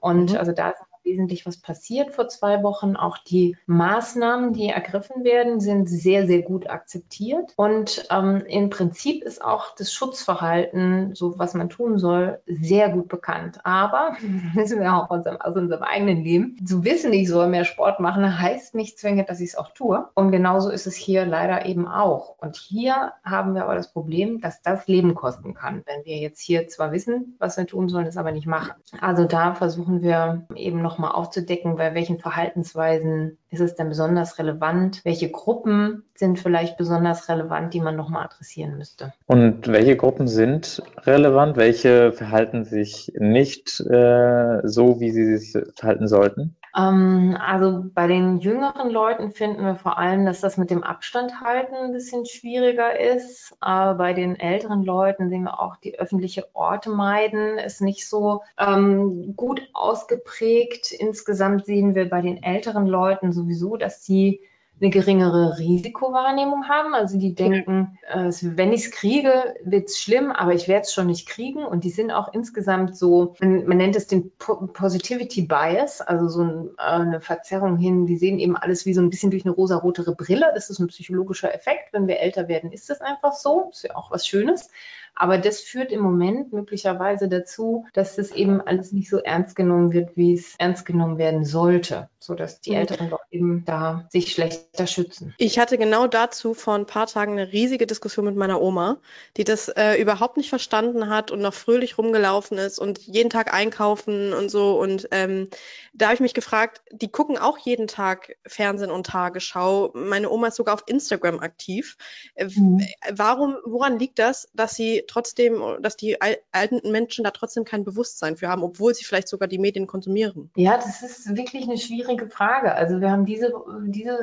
Und 0.00 0.32
mhm. 0.32 0.38
also 0.38 0.50
da 0.50 0.70
ist 0.70 0.82
wesentlich 1.04 1.46
was 1.46 1.58
passiert 1.58 2.12
vor 2.12 2.28
zwei 2.28 2.62
Wochen. 2.62 2.96
Auch 2.96 3.18
die 3.18 3.56
Maßnahmen, 3.66 4.52
die 4.52 4.68
ergriffen 4.68 5.24
werden, 5.24 5.60
sind 5.60 5.88
sehr, 5.88 6.26
sehr 6.26 6.42
gut 6.42 6.68
akzeptiert. 6.68 7.52
Und 7.56 8.06
ähm, 8.10 8.44
im 8.46 8.70
Prinzip 8.70 9.24
ist 9.24 9.42
auch 9.42 9.74
das 9.74 9.92
Schutzverhalten, 9.92 11.14
so 11.14 11.38
was 11.38 11.54
man 11.54 11.68
tun 11.68 11.98
soll, 11.98 12.40
sehr 12.46 12.90
gut 12.90 13.08
bekannt. 13.08 13.60
Aber, 13.64 14.16
wissen 14.54 14.80
wir 14.80 14.94
auch 14.94 15.10
aus 15.10 15.22
aus 15.26 15.56
unserem 15.56 15.82
eigenen 15.82 16.22
Leben, 16.24 16.66
zu 16.66 16.84
wissen, 16.84 17.12
ich 17.12 17.28
soll 17.28 17.48
mehr 17.48 17.64
Sport 17.64 18.00
machen, 18.00 18.40
heißt 18.40 18.74
nicht 18.74 18.98
zwingend, 18.98 19.28
dass 19.28 19.40
ich 19.40 19.50
es 19.50 19.56
auch 19.56 19.70
tue. 19.72 20.08
Und 20.14 20.30
genauso 20.30 20.70
ist 20.70 20.86
es 20.86 20.96
hier 20.96 21.24
leider 21.24 21.66
eben 21.66 21.86
auch. 21.86 22.36
Und 22.38 22.56
hier 22.56 23.12
haben 23.24 23.54
wir 23.54 23.64
aber 23.64 23.74
das 23.74 23.92
Problem, 23.92 24.40
dass 24.40 24.62
das 24.62 24.86
Leben 24.86 25.14
kosten 25.14 25.54
kann. 25.54 25.82
Wenn 25.86 26.04
wir 26.04 26.16
jetzt 26.16 26.40
hier 26.40 26.68
zwar 26.68 26.92
wissen, 26.92 27.36
was 27.38 27.56
wir 27.56 27.66
tun 27.66 27.88
sollen, 27.88 28.06
es 28.06 28.16
aber 28.16 28.32
nicht 28.32 28.46
machen. 28.46 28.72
Also 29.00 29.24
da 29.24 29.54
versuchen 29.54 30.02
wir 30.02 30.46
eben 30.54 30.82
noch 30.82 30.91
nochmal 30.92 31.12
aufzudecken, 31.12 31.76
bei 31.76 31.94
welchen 31.94 32.18
Verhaltensweisen 32.18 33.38
ist 33.50 33.60
es 33.60 33.74
denn 33.74 33.88
besonders 33.88 34.38
relevant? 34.38 35.00
Welche 35.04 35.30
Gruppen 35.30 36.04
sind 36.14 36.38
vielleicht 36.38 36.76
besonders 36.76 37.28
relevant, 37.28 37.72
die 37.72 37.80
man 37.80 37.96
nochmal 37.96 38.24
adressieren 38.24 38.76
müsste? 38.76 39.12
Und 39.26 39.66
welche 39.68 39.96
Gruppen 39.96 40.28
sind 40.28 40.82
relevant? 40.98 41.56
Welche 41.56 42.12
verhalten 42.12 42.64
sich 42.64 43.12
nicht 43.16 43.80
äh, 43.80 44.60
so, 44.64 45.00
wie 45.00 45.10
sie 45.10 45.38
sich 45.38 45.62
verhalten 45.74 46.08
sollten? 46.08 46.56
Ähm, 46.76 47.36
also 47.38 47.84
bei 47.94 48.06
den 48.06 48.38
jüngeren 48.38 48.90
Leuten 48.90 49.30
finden 49.30 49.64
wir 49.64 49.76
vor 49.76 49.98
allem, 49.98 50.24
dass 50.24 50.40
das 50.40 50.56
mit 50.56 50.70
dem 50.70 50.82
Abstand 50.82 51.40
halten 51.40 51.74
ein 51.74 51.92
bisschen 51.92 52.26
schwieriger 52.26 52.98
ist. 52.98 53.54
Aber 53.60 53.96
bei 53.96 54.12
den 54.12 54.38
älteren 54.38 54.82
Leuten 54.82 55.28
sehen 55.28 55.44
wir 55.44 55.60
auch, 55.60 55.76
die 55.76 55.98
öffentliche 55.98 56.46
Orte 56.54 56.90
meiden 56.90 57.58
ist 57.58 57.80
nicht 57.80 58.08
so 58.08 58.42
ähm, 58.58 59.34
gut 59.36 59.62
ausgeprägt. 59.72 60.92
Insgesamt 60.92 61.66
sehen 61.66 61.94
wir 61.94 62.08
bei 62.08 62.22
den 62.22 62.42
älteren 62.42 62.86
Leuten 62.86 63.32
sowieso, 63.32 63.76
dass 63.76 64.04
sie 64.04 64.40
eine 64.82 64.90
geringere 64.90 65.58
Risikowahrnehmung 65.58 66.68
haben. 66.68 66.92
Also 66.92 67.16
die 67.16 67.34
denken, 67.34 67.98
äh, 68.08 68.32
wenn 68.42 68.72
ich 68.72 68.86
es 68.86 68.90
kriege, 68.90 69.54
wird 69.64 69.88
es 69.88 69.98
schlimm, 69.98 70.32
aber 70.32 70.54
ich 70.54 70.66
werde 70.66 70.82
es 70.82 70.92
schon 70.92 71.06
nicht 71.06 71.28
kriegen. 71.28 71.64
Und 71.64 71.84
die 71.84 71.90
sind 71.90 72.10
auch 72.10 72.34
insgesamt 72.34 72.96
so, 72.96 73.34
man, 73.40 73.64
man 73.66 73.76
nennt 73.76 73.94
es 73.94 74.08
den 74.08 74.32
po 74.38 74.66
Positivity 74.66 75.42
Bias, 75.42 76.00
also 76.00 76.28
so 76.28 76.42
ein, 76.42 76.70
äh, 76.78 76.82
eine 76.82 77.20
Verzerrung 77.20 77.76
hin. 77.76 78.06
Die 78.06 78.16
sehen 78.16 78.40
eben 78.40 78.56
alles 78.56 78.84
wie 78.84 78.94
so 78.94 79.00
ein 79.00 79.10
bisschen 79.10 79.30
durch 79.30 79.44
eine 79.44 79.54
rosa-rotere 79.54 80.16
Brille. 80.16 80.50
Das 80.52 80.68
ist 80.68 80.80
ein 80.80 80.88
psychologischer 80.88 81.54
Effekt. 81.54 81.92
Wenn 81.92 82.08
wir 82.08 82.18
älter 82.18 82.48
werden, 82.48 82.72
ist 82.72 82.90
das 82.90 83.00
einfach 83.00 83.34
so. 83.34 83.68
Ist 83.70 83.84
ja 83.84 83.94
auch 83.94 84.10
was 84.10 84.26
Schönes. 84.26 84.68
Aber 85.14 85.38
das 85.38 85.60
führt 85.60 85.92
im 85.92 86.00
Moment 86.00 86.52
möglicherweise 86.52 87.28
dazu, 87.28 87.86
dass 87.92 88.16
das 88.16 88.30
eben 88.30 88.60
alles 88.60 88.92
nicht 88.92 89.10
so 89.10 89.18
ernst 89.18 89.54
genommen 89.54 89.92
wird, 89.92 90.16
wie 90.16 90.34
es 90.34 90.54
ernst 90.58 90.86
genommen 90.86 91.18
werden 91.18 91.44
sollte, 91.44 92.08
sodass 92.18 92.60
die 92.60 92.70
mhm. 92.70 92.76
Älteren 92.76 93.10
doch 93.10 93.20
eben 93.30 93.64
da 93.66 94.08
sich 94.10 94.32
schlechter 94.32 94.86
schützen. 94.86 95.34
Ich 95.36 95.58
hatte 95.58 95.76
genau 95.76 96.06
dazu 96.06 96.54
vor 96.54 96.74
ein 96.74 96.86
paar 96.86 97.06
Tagen 97.06 97.32
eine 97.32 97.52
riesige 97.52 97.86
Diskussion 97.86 98.24
mit 98.24 98.36
meiner 98.36 98.60
Oma, 98.62 98.98
die 99.36 99.44
das 99.44 99.68
äh, 99.68 100.00
überhaupt 100.00 100.38
nicht 100.38 100.48
verstanden 100.48 101.10
hat 101.10 101.30
und 101.30 101.40
noch 101.40 101.54
fröhlich 101.54 101.98
rumgelaufen 101.98 102.56
ist 102.56 102.78
und 102.78 102.98
jeden 103.00 103.30
Tag 103.30 103.52
einkaufen 103.52 104.32
und 104.32 104.50
so. 104.50 104.80
Und 104.80 105.08
ähm, 105.10 105.48
da 105.92 106.06
habe 106.06 106.14
ich 106.14 106.20
mich 106.20 106.34
gefragt, 106.34 106.80
die 106.90 107.12
gucken 107.12 107.36
auch 107.36 107.58
jeden 107.58 107.86
Tag 107.86 108.36
Fernsehen 108.46 108.90
und 108.90 109.06
Tagesschau. 109.06 109.90
Meine 109.94 110.30
Oma 110.30 110.48
ist 110.48 110.56
sogar 110.56 110.74
auf 110.74 110.84
Instagram 110.86 111.40
aktiv. 111.40 111.96
Äh, 112.34 112.46
mhm. 112.46 112.80
Warum, 113.10 113.56
woran 113.66 113.98
liegt 113.98 114.18
das, 114.18 114.48
dass 114.54 114.74
sie 114.74 115.01
trotzdem, 115.06 115.62
dass 115.80 115.96
die 115.96 116.18
alten 116.20 116.90
Menschen 116.90 117.24
da 117.24 117.30
trotzdem 117.30 117.64
kein 117.64 117.84
Bewusstsein 117.84 118.36
für 118.36 118.48
haben, 118.48 118.62
obwohl 118.62 118.94
sie 118.94 119.04
vielleicht 119.04 119.28
sogar 119.28 119.48
die 119.48 119.58
Medien 119.58 119.86
konsumieren? 119.86 120.50
Ja, 120.56 120.76
das 120.76 121.02
ist 121.02 121.36
wirklich 121.36 121.64
eine 121.64 121.78
schwierige 121.78 122.28
Frage. 122.28 122.74
Also 122.74 123.00
wir 123.00 123.10
haben 123.10 123.26
diese, 123.26 123.52
diese 123.86 124.18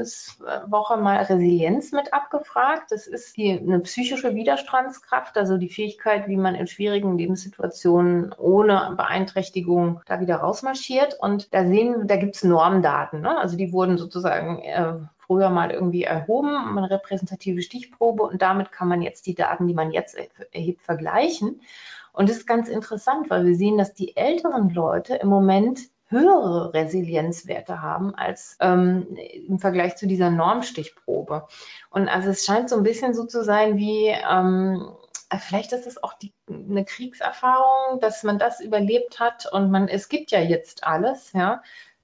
Woche 0.68 0.98
mal 0.98 1.18
Resilienz 1.24 1.92
mit 1.92 2.14
abgefragt. 2.14 2.92
Das 2.92 3.08
ist 3.08 3.38
die, 3.38 3.52
eine 3.52 3.80
psychische 3.82 4.36
Widerstandskraft, 4.36 5.38
also 5.38 5.58
die 5.58 5.70
Fähigkeit, 5.70 6.28
wie 6.28 6.38
man 6.38 6.56
in 6.56 6.68
schwierigen 6.68 7.18
Lebenssituationen 7.18 8.34
ohne 8.38 8.94
Beeinträchtigung 8.98 10.02
da 10.06 10.20
wieder 10.20 10.38
rausmarschiert. 10.38 11.18
Und 11.20 11.54
da 11.54 11.66
sehen, 11.66 12.08
da 12.08 12.16
gibt 12.18 12.36
es 12.36 12.44
Normdaten. 12.44 13.22
Ne? 13.22 13.38
Also 13.38 13.58
die 13.58 13.72
wurden 13.72 13.98
sozusagen 13.98 14.60
äh, 14.60 14.94
früher 15.30 15.52
mal 15.52 15.70
irgendwie 15.70 16.06
erhoben, 16.06 16.76
eine 16.76 16.90
repräsentative 16.90 17.62
Stichprobe 17.62 18.24
und 18.24 18.42
damit 18.42 18.72
kann 18.72 18.88
man 18.88 19.04
jetzt 19.04 19.28
die 19.28 19.36
Daten, 19.36 19.68
die 19.68 19.76
man 19.76 19.92
jetzt 19.92 20.18
erhebt, 20.52 20.82
vergleichen. 20.82 21.62
Und 22.14 22.30
das 22.30 22.38
ist 22.38 22.48
ganz 22.48 22.68
interessant, 22.68 23.30
weil 23.30 23.46
wir 23.46 23.56
sehen, 23.56 23.78
dass 23.78 23.94
die 23.94 24.18
älteren 24.18 24.74
Leute 24.74 25.14
im 25.18 25.28
Moment 25.28 25.82
höhere 26.08 26.74
Resilienzwerte 26.74 27.84
haben 27.84 28.16
als 28.16 28.58
ähm, 28.60 29.16
im 29.48 29.60
Vergleich 29.60 29.98
zu 29.98 30.08
dieser 30.08 30.32
Normstichprobe. 30.32 31.46
Und 31.92 32.08
also 32.08 32.32
es 32.32 32.44
scheint 32.44 32.68
so 32.68 32.78
ein 32.78 32.84
bisschen 32.84 33.14
so 33.14 33.26
zu 33.26 33.44
sein 33.44 33.78
wie, 33.78 34.08
ähm, 34.08 34.92
vielleicht 35.48 35.74
ist 35.74 35.86
es 35.86 36.02
auch 36.02 36.14
die, 36.14 36.34
eine 36.50 36.86
Kriegserfahrung, 36.86 38.00
dass 38.00 38.24
man 38.24 38.40
das 38.40 38.62
überlebt 38.62 39.20
hat 39.20 39.46
und 39.52 39.70
man, 39.70 39.88
es 39.88 40.10
gibt 40.10 40.32
ja 40.32 40.40
jetzt 40.40 40.84
alles, 40.84 41.34
ja. 41.34 41.62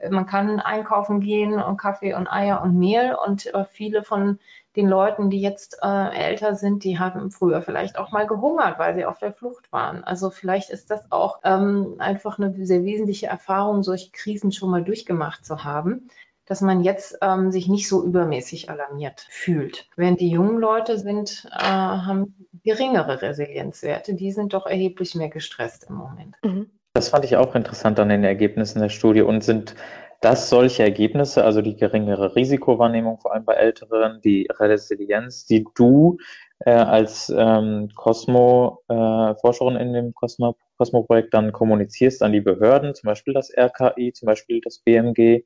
Man 0.09 0.25
kann 0.25 0.59
einkaufen 0.59 1.21
gehen 1.21 1.61
und 1.61 1.77
Kaffee 1.77 2.13
und 2.13 2.27
Eier 2.31 2.61
und 2.61 2.77
Mehl 2.77 3.15
und 3.25 3.53
äh, 3.53 3.65
viele 3.65 4.03
von 4.03 4.39
den 4.75 4.89
Leuten, 4.89 5.29
die 5.29 5.39
jetzt 5.39 5.77
äh, 5.81 6.09
älter 6.09 6.55
sind, 6.55 6.83
die 6.83 6.99
haben 6.99 7.31
früher 7.31 7.61
vielleicht 7.61 7.97
auch 7.97 8.11
mal 8.11 8.27
gehungert, 8.27 8.77
weil 8.77 8.93
sie 8.95 9.05
auf 9.05 9.19
der 9.19 9.31
Flucht 9.31 9.71
waren. 9.71 10.03
Also 10.03 10.29
vielleicht 10.29 10.69
ist 10.69 10.91
das 10.91 11.11
auch 11.11 11.39
ähm, 11.43 11.95
einfach 11.99 12.39
eine 12.39 12.53
sehr 12.65 12.83
wesentliche 12.83 13.27
Erfahrung, 13.27 13.83
solche 13.83 14.11
Krisen 14.11 14.51
schon 14.51 14.69
mal 14.69 14.83
durchgemacht 14.83 15.45
zu 15.45 15.63
haben 15.63 16.09
dass 16.45 16.61
man 16.61 16.83
jetzt 16.83 17.17
ähm, 17.21 17.51
sich 17.51 17.67
nicht 17.67 17.87
so 17.87 18.03
übermäßig 18.03 18.69
alarmiert 18.69 19.25
fühlt. 19.29 19.89
Während 19.95 20.19
die 20.19 20.29
jungen 20.29 20.59
Leute 20.59 20.99
sind, 20.99 21.47
äh, 21.51 21.63
haben 21.63 22.47
geringere 22.63 23.21
Resilienzwerte, 23.21 24.13
die 24.13 24.31
sind 24.31 24.53
doch 24.53 24.65
erheblich 24.65 25.15
mehr 25.15 25.29
gestresst 25.29 25.85
im 25.89 25.95
Moment. 25.95 26.35
Mhm. 26.43 26.69
Das 26.95 27.09
fand 27.09 27.25
ich 27.25 27.35
auch 27.35 27.55
interessant 27.55 27.99
an 27.99 28.07
den 28.07 28.23
Ergebnissen 28.23 28.79
der 28.79 28.87
Studie 28.87 29.21
und 29.21 29.43
sind 29.43 29.75
das 30.21 30.49
solche 30.49 30.83
Ergebnisse, 30.83 31.43
also 31.43 31.61
die 31.61 31.75
geringere 31.75 32.37
Risikowahrnehmung, 32.37 33.19
vor 33.19 33.33
allem 33.33 33.43
bei 33.43 33.55
Älteren, 33.55 34.21
die 34.21 34.47
Resilienz, 34.49 35.45
die 35.45 35.65
du 35.75 36.17
äh, 36.59 36.71
als 36.71 37.29
ähm, 37.35 37.89
Cosmo-Forscherin 37.95 39.75
äh, 39.75 39.81
in 39.81 39.91
dem 39.91 40.13
Cosmo-Projekt 40.13 41.33
dann 41.33 41.51
kommunizierst 41.51 42.23
an 42.23 42.31
die 42.31 42.39
Behörden, 42.39 42.95
zum 42.95 43.07
Beispiel 43.07 43.33
das 43.33 43.51
RKI, 43.53 44.13
zum 44.13 44.27
Beispiel 44.27 44.61
das 44.63 44.79
BMG, 44.79 45.43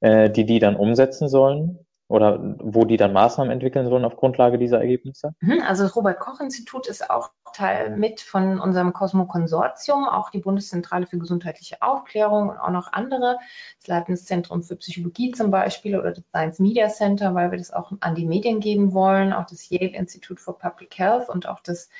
äh, 0.00 0.28
die 0.28 0.44
die 0.44 0.58
dann 0.58 0.76
umsetzen 0.76 1.30
sollen? 1.30 1.78
Oder 2.10 2.40
wo 2.58 2.84
die 2.84 2.96
dann 2.96 3.12
Maßnahmen 3.12 3.52
entwickeln 3.52 3.88
sollen 3.88 4.04
auf 4.04 4.16
Grundlage 4.16 4.58
dieser 4.58 4.80
Ergebnisse? 4.80 5.32
Mhm, 5.40 5.62
also 5.62 5.84
das 5.84 5.94
Robert-Koch-Institut 5.94 6.88
ist 6.88 7.08
auch 7.08 7.30
Teil 7.54 7.96
mit 7.96 8.20
von 8.20 8.58
unserem 8.58 8.92
Cosmo-Konsortium, 8.92 10.08
auch 10.08 10.30
die 10.30 10.40
Bundeszentrale 10.40 11.06
für 11.06 11.18
gesundheitliche 11.18 11.82
Aufklärung 11.82 12.48
und 12.48 12.58
auch 12.58 12.70
noch 12.70 12.92
andere, 12.92 13.38
das 13.78 13.86
Leibniz-Zentrum 13.86 14.64
für 14.64 14.74
Psychologie 14.74 15.30
zum 15.30 15.52
Beispiel 15.52 15.96
oder 15.96 16.10
das 16.10 16.24
Science 16.30 16.58
Media 16.58 16.88
Center, 16.88 17.34
weil 17.36 17.52
wir 17.52 17.58
das 17.58 17.72
auch 17.72 17.92
an 18.00 18.16
die 18.16 18.26
Medien 18.26 18.58
geben 18.58 18.92
wollen, 18.92 19.32
auch 19.32 19.46
das 19.46 19.68
Yale 19.70 19.96
Institute 19.96 20.42
for 20.42 20.58
Public 20.58 20.98
Health 20.98 21.28
und 21.28 21.48
auch 21.48 21.60
das 21.60 21.90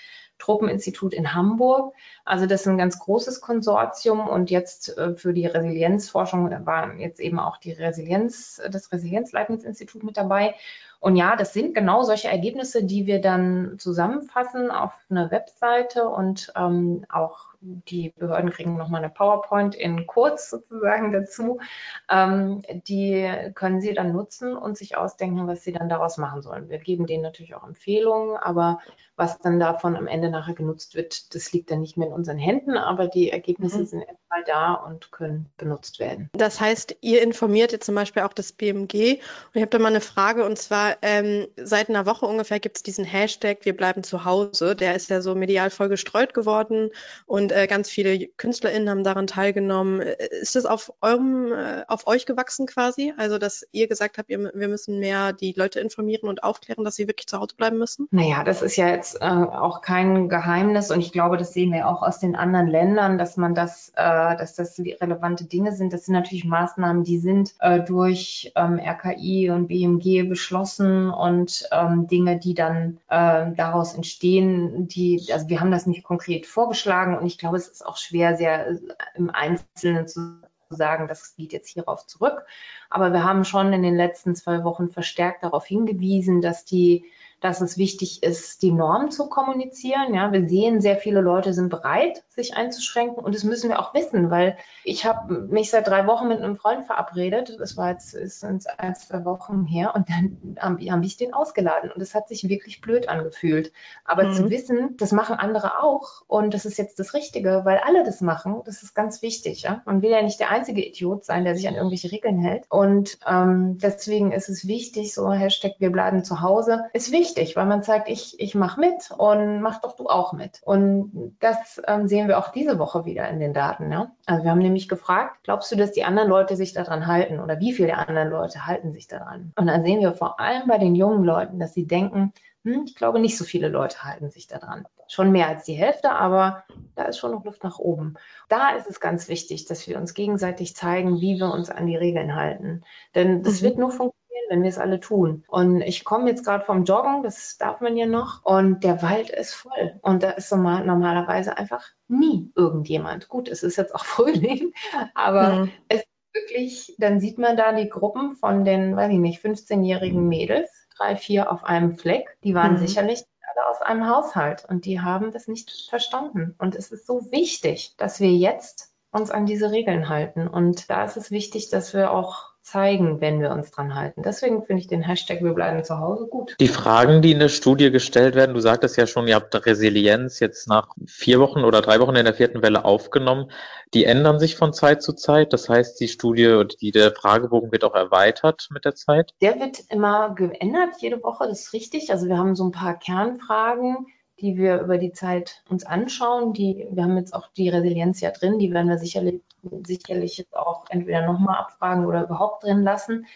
Tropeninstitut 0.40 1.14
in 1.14 1.34
Hamburg. 1.34 1.94
Also 2.24 2.46
das 2.46 2.62
ist 2.62 2.66
ein 2.66 2.78
ganz 2.78 2.98
großes 2.98 3.40
Konsortium 3.40 4.28
und 4.28 4.50
jetzt 4.50 4.96
äh, 4.98 5.14
für 5.14 5.32
die 5.32 5.46
Resilienzforschung 5.46 6.50
war 6.66 6.94
jetzt 6.96 7.20
eben 7.20 7.38
auch 7.38 7.58
die 7.58 7.72
Resilienz, 7.72 8.60
das 8.70 8.90
Resilienzleitungsinstitut 8.90 10.02
mit 10.02 10.16
dabei. 10.16 10.54
Und 10.98 11.16
ja, 11.16 11.36
das 11.36 11.54
sind 11.54 11.74
genau 11.74 12.02
solche 12.02 12.28
Ergebnisse, 12.28 12.84
die 12.84 13.06
wir 13.06 13.20
dann 13.20 13.76
zusammenfassen 13.78 14.70
auf 14.70 14.92
einer 15.08 15.30
Webseite 15.30 16.08
und 16.08 16.52
ähm, 16.56 17.06
auch 17.08 17.49
die 17.60 18.10
Behörden 18.10 18.50
kriegen 18.50 18.76
nochmal 18.76 19.02
eine 19.02 19.12
PowerPoint 19.12 19.74
in 19.74 20.06
kurz 20.06 20.50
sozusagen 20.50 21.12
dazu. 21.12 21.60
Ähm, 22.08 22.62
die 22.86 23.30
können 23.54 23.80
sie 23.80 23.92
dann 23.92 24.12
nutzen 24.12 24.56
und 24.56 24.78
sich 24.78 24.96
ausdenken, 24.96 25.46
was 25.46 25.62
sie 25.62 25.72
dann 25.72 25.88
daraus 25.88 26.16
machen 26.16 26.42
sollen. 26.42 26.68
Wir 26.68 26.78
geben 26.78 27.06
denen 27.06 27.22
natürlich 27.22 27.54
auch 27.54 27.66
Empfehlungen, 27.66 28.36
aber 28.36 28.80
was 29.20 29.38
dann 29.38 29.60
davon 29.60 29.96
am 29.96 30.06
Ende 30.06 30.30
nachher 30.30 30.54
genutzt 30.54 30.94
wird, 30.94 31.34
das 31.34 31.52
liegt 31.52 31.70
dann 31.70 31.82
nicht 31.82 31.98
mehr 31.98 32.08
in 32.08 32.14
unseren 32.14 32.38
Händen, 32.38 32.78
aber 32.78 33.06
die 33.06 33.30
Ergebnisse 33.30 33.80
mhm. 33.80 33.86
sind 33.86 34.00
erstmal 34.00 34.44
da 34.46 34.72
und 34.72 35.12
können 35.12 35.50
benutzt 35.58 36.00
werden. 36.00 36.30
Das 36.32 36.58
heißt, 36.58 36.96
ihr 37.02 37.20
informiert 37.20 37.72
jetzt 37.72 37.84
zum 37.84 37.94
Beispiel 37.94 38.22
auch 38.22 38.32
das 38.32 38.52
BMG 38.52 39.18
und 39.18 39.54
ich 39.54 39.60
habe 39.60 39.70
da 39.70 39.78
mal 39.78 39.88
eine 39.88 40.00
Frage 40.00 40.46
und 40.46 40.56
zwar 40.56 40.96
ähm, 41.02 41.46
seit 41.56 41.90
einer 41.90 42.06
Woche 42.06 42.24
ungefähr 42.24 42.60
gibt 42.60 42.78
es 42.78 42.82
diesen 42.82 43.04
Hashtag 43.04 43.58
Wir 43.64 43.76
bleiben 43.76 44.02
zu 44.02 44.24
Hause. 44.24 44.74
Der 44.74 44.94
ist 44.94 45.10
ja 45.10 45.20
so 45.20 45.34
medial 45.34 45.68
voll 45.68 45.90
gestreut 45.90 46.32
geworden 46.32 46.88
und 47.26 47.49
äh, 47.50 47.66
ganz 47.66 47.90
viele 47.90 48.26
KünstlerInnen 48.26 48.88
haben 48.88 49.04
daran 49.04 49.26
teilgenommen. 49.26 50.00
Ist 50.00 50.56
das 50.56 50.66
auf 50.66 50.92
eurem, 51.00 51.52
äh, 51.52 51.84
auf 51.88 52.06
euch 52.06 52.26
gewachsen 52.26 52.66
quasi? 52.66 53.12
Also, 53.16 53.38
dass 53.38 53.66
ihr 53.72 53.88
gesagt 53.88 54.18
habt, 54.18 54.30
ihr, 54.30 54.50
wir 54.54 54.68
müssen 54.68 54.98
mehr 54.98 55.32
die 55.32 55.52
Leute 55.56 55.80
informieren 55.80 56.28
und 56.28 56.42
aufklären, 56.42 56.84
dass 56.84 56.96
sie 56.96 57.06
wirklich 57.06 57.26
zu 57.26 57.38
Hause 57.38 57.56
bleiben 57.56 57.78
müssen? 57.78 58.08
Naja, 58.10 58.44
das 58.44 58.62
ist 58.62 58.76
ja 58.76 58.88
jetzt 58.88 59.20
äh, 59.20 59.24
auch 59.24 59.80
kein 59.82 60.28
Geheimnis 60.28 60.90
und 60.90 61.00
ich 61.00 61.12
glaube, 61.12 61.36
das 61.36 61.52
sehen 61.52 61.72
wir 61.72 61.88
auch 61.88 62.02
aus 62.02 62.18
den 62.18 62.36
anderen 62.36 62.66
Ländern, 62.66 63.18
dass 63.18 63.36
man 63.36 63.54
das, 63.54 63.92
äh, 63.96 64.36
dass 64.36 64.54
das 64.54 64.78
relevante 64.78 65.44
Dinge 65.44 65.72
sind. 65.72 65.92
Das 65.92 66.06
sind 66.06 66.14
natürlich 66.14 66.44
Maßnahmen, 66.44 67.04
die 67.04 67.18
sind 67.18 67.54
äh, 67.60 67.80
durch 67.80 68.52
ähm, 68.56 68.78
RKI 68.78 69.50
und 69.50 69.68
BMG 69.68 70.28
beschlossen 70.28 71.10
und 71.10 71.68
ähm, 71.72 72.06
Dinge, 72.06 72.38
die 72.38 72.54
dann 72.54 72.98
äh, 73.08 73.52
daraus 73.56 73.94
entstehen, 73.94 74.88
die, 74.88 75.28
also 75.32 75.48
wir 75.48 75.60
haben 75.60 75.70
das 75.70 75.86
nicht 75.86 76.02
konkret 76.02 76.46
vorgeschlagen 76.46 77.16
und 77.16 77.26
ich 77.26 77.38
glaube, 77.40 77.56
es 77.56 77.68
ist 77.68 77.84
auch 77.84 77.96
schwer, 77.96 78.36
sehr 78.36 78.68
äh, 78.68 78.78
im 79.14 79.30
Einzelnen 79.30 80.06
zu 80.06 80.40
sagen, 80.70 81.08
das 81.08 81.34
geht 81.36 81.52
jetzt 81.52 81.68
hierauf 81.68 82.06
zurück. 82.06 82.44
Aber 82.88 83.12
wir 83.12 83.24
haben 83.24 83.44
schon 83.44 83.72
in 83.72 83.82
den 83.82 83.96
letzten 83.96 84.36
zwei 84.36 84.62
Wochen 84.64 84.90
verstärkt 84.90 85.42
darauf 85.42 85.66
hingewiesen, 85.66 86.40
dass 86.40 86.64
die 86.64 87.04
dass 87.40 87.60
es 87.62 87.78
wichtig 87.78 88.22
ist, 88.22 88.62
die 88.62 88.70
Norm 88.70 89.10
zu 89.10 89.28
kommunizieren. 89.28 90.14
Ja, 90.14 90.30
wir 90.32 90.48
sehen, 90.48 90.80
sehr 90.80 90.96
viele 90.96 91.20
Leute 91.20 91.54
sind 91.54 91.70
bereit, 91.70 92.22
sich 92.28 92.54
einzuschränken 92.54 93.24
und 93.24 93.34
das 93.34 93.44
müssen 93.44 93.70
wir 93.70 93.80
auch 93.80 93.94
wissen, 93.94 94.30
weil 94.30 94.58
ich 94.84 95.06
habe 95.06 95.48
mich 95.48 95.70
seit 95.70 95.86
drei 95.86 96.06
Wochen 96.06 96.28
mit 96.28 96.40
einem 96.40 96.56
Freund 96.56 96.86
verabredet. 96.86 97.56
Das 97.58 97.76
war 97.76 97.90
jetzt 97.90 98.14
ist 98.14 98.44
ein, 98.44 98.60
zwei 98.60 99.24
Wochen 99.24 99.64
her 99.64 99.94
und 99.94 100.08
dann 100.10 100.56
haben, 100.58 100.78
haben 100.90 101.02
ich 101.02 101.16
den 101.16 101.32
ausgeladen 101.32 101.90
und 101.90 102.00
es 102.02 102.14
hat 102.14 102.28
sich 102.28 102.48
wirklich 102.48 102.82
blöd 102.82 103.08
angefühlt. 103.08 103.72
Aber 104.04 104.24
mhm. 104.24 104.34
zu 104.34 104.50
wissen, 104.50 104.96
das 104.98 105.12
machen 105.12 105.36
andere 105.36 105.82
auch 105.82 106.22
und 106.26 106.52
das 106.52 106.66
ist 106.66 106.76
jetzt 106.76 106.98
das 106.98 107.14
Richtige, 107.14 107.62
weil 107.64 107.78
alle 107.78 108.04
das 108.04 108.20
machen, 108.20 108.60
das 108.66 108.82
ist 108.82 108.94
ganz 108.94 109.22
wichtig. 109.22 109.62
Ja? 109.62 109.80
Man 109.86 110.02
will 110.02 110.10
ja 110.10 110.22
nicht 110.22 110.40
der 110.40 110.50
einzige 110.50 110.86
Idiot 110.86 111.24
sein, 111.24 111.44
der 111.44 111.54
sich 111.54 111.66
an 111.66 111.74
irgendwelche 111.74 112.12
Regeln 112.12 112.38
hält 112.38 112.64
und 112.68 113.18
ähm, 113.26 113.78
deswegen 113.78 114.32
ist 114.32 114.50
es 114.50 114.66
wichtig, 114.66 115.14
so 115.14 115.32
Hashtag 115.32 115.76
wir 115.78 115.90
bleiben 115.90 116.22
zu 116.22 116.42
Hause, 116.42 116.84
ist 116.92 117.12
wichtig 117.12 117.29
wichtig, 117.30 117.56
weil 117.56 117.66
man 117.66 117.82
zeigt, 117.82 118.08
ich, 118.08 118.38
ich 118.40 118.54
mache 118.54 118.80
mit 118.80 119.10
und 119.16 119.60
mach 119.60 119.80
doch 119.80 119.96
du 119.96 120.06
auch 120.06 120.32
mit. 120.32 120.60
Und 120.64 121.36
das 121.40 121.80
ähm, 121.86 122.08
sehen 122.08 122.28
wir 122.28 122.38
auch 122.38 122.48
diese 122.48 122.78
Woche 122.78 123.04
wieder 123.04 123.28
in 123.28 123.40
den 123.40 123.54
Daten. 123.54 123.90
Ja? 123.92 124.12
Also 124.26 124.44
wir 124.44 124.50
haben 124.50 124.58
nämlich 124.58 124.88
gefragt, 124.88 125.38
glaubst 125.44 125.70
du, 125.70 125.76
dass 125.76 125.92
die 125.92 126.04
anderen 126.04 126.28
Leute 126.28 126.56
sich 126.56 126.72
daran 126.72 127.06
halten 127.06 127.40
oder 127.40 127.60
wie 127.60 127.72
viele 127.72 127.96
anderen 127.96 128.30
Leute 128.30 128.66
halten 128.66 128.92
sich 128.92 129.06
daran? 129.06 129.52
Und 129.56 129.66
dann 129.66 129.84
sehen 129.84 130.00
wir 130.00 130.12
vor 130.12 130.40
allem 130.40 130.66
bei 130.66 130.78
den 130.78 130.94
jungen 130.94 131.24
Leuten, 131.24 131.58
dass 131.58 131.74
sie 131.74 131.86
denken, 131.86 132.32
hm, 132.64 132.84
ich 132.86 132.94
glaube, 132.94 133.20
nicht 133.20 133.38
so 133.38 133.44
viele 133.44 133.68
Leute 133.68 134.02
halten 134.02 134.30
sich 134.30 134.46
daran. 134.46 134.86
Schon 135.08 135.32
mehr 135.32 135.48
als 135.48 135.64
die 135.64 135.74
Hälfte, 135.74 136.12
aber 136.12 136.64
da 136.94 137.04
ist 137.04 137.18
schon 137.18 137.32
noch 137.32 137.44
Luft 137.44 137.64
nach 137.64 137.78
oben. 137.78 138.14
Da 138.48 138.70
ist 138.70 138.86
es 138.88 139.00
ganz 139.00 139.28
wichtig, 139.28 139.64
dass 139.66 139.86
wir 139.88 139.98
uns 139.98 140.14
gegenseitig 140.14 140.76
zeigen, 140.76 141.20
wie 141.20 141.38
wir 141.38 141.52
uns 141.52 141.70
an 141.70 141.86
die 141.86 141.96
Regeln 141.96 142.34
halten. 142.34 142.82
Denn 143.14 143.42
das 143.42 143.60
mhm. 143.60 143.66
wird 143.66 143.78
nur 143.78 143.90
funktionieren 143.90 144.19
wenn 144.50 144.62
wir 144.62 144.68
es 144.68 144.78
alle 144.78 145.00
tun. 145.00 145.44
Und 145.48 145.80
ich 145.80 146.04
komme 146.04 146.28
jetzt 146.28 146.44
gerade 146.44 146.64
vom 146.64 146.84
Joggen, 146.84 147.22
das 147.22 147.56
darf 147.56 147.80
man 147.80 147.96
ja 147.96 148.06
noch, 148.06 148.44
und 148.44 148.84
der 148.84 149.00
Wald 149.00 149.30
ist 149.30 149.54
voll. 149.54 149.98
Und 150.02 150.22
da 150.22 150.30
ist 150.30 150.50
normal, 150.50 150.84
normalerweise 150.84 151.56
einfach 151.56 151.86
nie 152.08 152.52
irgendjemand. 152.56 153.28
Gut, 153.28 153.48
es 153.48 153.62
ist 153.62 153.76
jetzt 153.76 153.94
auch 153.94 154.04
Frühling, 154.04 154.72
aber 155.14 155.52
mhm. 155.52 155.72
es 155.88 156.02
wirklich, 156.34 156.94
dann 156.98 157.20
sieht 157.20 157.38
man 157.38 157.56
da 157.56 157.72
die 157.72 157.88
Gruppen 157.88 158.36
von 158.36 158.64
den, 158.64 158.96
weiß 158.96 159.10
ich 159.12 159.18
nicht, 159.18 159.42
15-jährigen 159.44 160.28
Mädels, 160.28 160.70
drei, 160.96 161.16
vier 161.16 161.50
auf 161.50 161.64
einem 161.64 161.96
Fleck. 161.96 162.36
Die 162.44 162.54
waren 162.54 162.74
mhm. 162.74 162.78
sicherlich 162.78 163.24
alle 163.42 163.68
aus 163.68 163.82
einem 163.82 164.08
Haushalt 164.08 164.64
und 164.68 164.84
die 164.84 165.00
haben 165.00 165.32
das 165.32 165.48
nicht 165.48 165.88
verstanden. 165.88 166.54
Und 166.58 166.74
es 166.74 166.90
ist 166.92 167.06
so 167.06 167.30
wichtig, 167.30 167.94
dass 167.96 168.20
wir 168.20 168.32
jetzt 168.32 168.92
uns 169.12 169.30
an 169.30 169.46
diese 169.46 169.70
Regeln 169.70 170.08
halten. 170.08 170.46
Und 170.46 170.90
da 170.90 171.04
ist 171.04 171.16
es 171.16 171.30
wichtig, 171.30 171.70
dass 171.70 171.94
wir 171.94 172.12
auch 172.12 172.49
zeigen, 172.62 173.20
wenn 173.20 173.40
wir 173.40 173.50
uns 173.50 173.70
dran 173.70 173.94
halten. 173.94 174.22
Deswegen 174.22 174.64
finde 174.64 174.82
ich 174.82 174.88
den 174.88 175.02
Hashtag 175.02 175.42
Wir 175.42 175.54
bleiben 175.54 175.82
zu 175.82 175.98
Hause 175.98 176.26
gut. 176.26 176.56
Die 176.60 176.68
Fragen, 176.68 177.22
die 177.22 177.32
in 177.32 177.38
der 177.38 177.48
Studie 177.48 177.90
gestellt 177.90 178.34
werden, 178.34 178.54
du 178.54 178.60
sagtest 178.60 178.96
ja 178.96 179.06
schon, 179.06 179.26
ihr 179.26 179.34
habt 179.34 179.54
Resilienz 179.66 180.40
jetzt 180.40 180.68
nach 180.68 180.94
vier 181.06 181.40
Wochen 181.40 181.64
oder 181.64 181.80
drei 181.80 182.00
Wochen 182.00 182.16
in 182.16 182.24
der 182.24 182.34
vierten 182.34 182.62
Welle 182.62 182.84
aufgenommen. 182.84 183.50
Die 183.94 184.04
ändern 184.04 184.38
sich 184.38 184.56
von 184.56 184.72
Zeit 184.72 185.02
zu 185.02 185.14
Zeit. 185.14 185.52
Das 185.52 185.68
heißt, 185.68 185.98
die 186.00 186.08
Studie 186.08 186.48
oder 186.48 186.64
die, 186.64 186.92
der 186.92 187.12
Fragebogen 187.12 187.72
wird 187.72 187.84
auch 187.84 187.94
erweitert 187.94 188.68
mit 188.70 188.84
der 188.84 188.94
Zeit. 188.94 189.34
Der 189.40 189.58
wird 189.58 189.80
immer 189.88 190.34
geändert, 190.34 190.94
jede 190.98 191.22
Woche, 191.22 191.48
das 191.48 191.62
ist 191.62 191.72
richtig. 191.72 192.10
Also 192.10 192.28
wir 192.28 192.38
haben 192.38 192.54
so 192.54 192.64
ein 192.64 192.72
paar 192.72 192.98
Kernfragen 192.98 194.06
die 194.40 194.56
wir 194.56 194.80
über 194.80 194.98
die 194.98 195.12
Zeit 195.12 195.62
uns 195.68 195.84
anschauen. 195.84 196.52
Die, 196.52 196.86
wir 196.90 197.04
haben 197.04 197.16
jetzt 197.16 197.34
auch 197.34 197.48
die 197.56 197.68
Resilienz 197.68 198.20
ja 198.20 198.30
drin, 198.30 198.58
die 198.58 198.72
werden 198.72 198.88
wir 198.88 198.98
sicherlich, 198.98 199.42
sicherlich 199.86 200.38
jetzt 200.38 200.56
auch 200.56 200.86
entweder 200.88 201.26
nochmal 201.26 201.58
abfragen 201.58 202.06
oder 202.06 202.24
überhaupt 202.24 202.64
drin 202.64 202.82
lassen. 202.82 203.26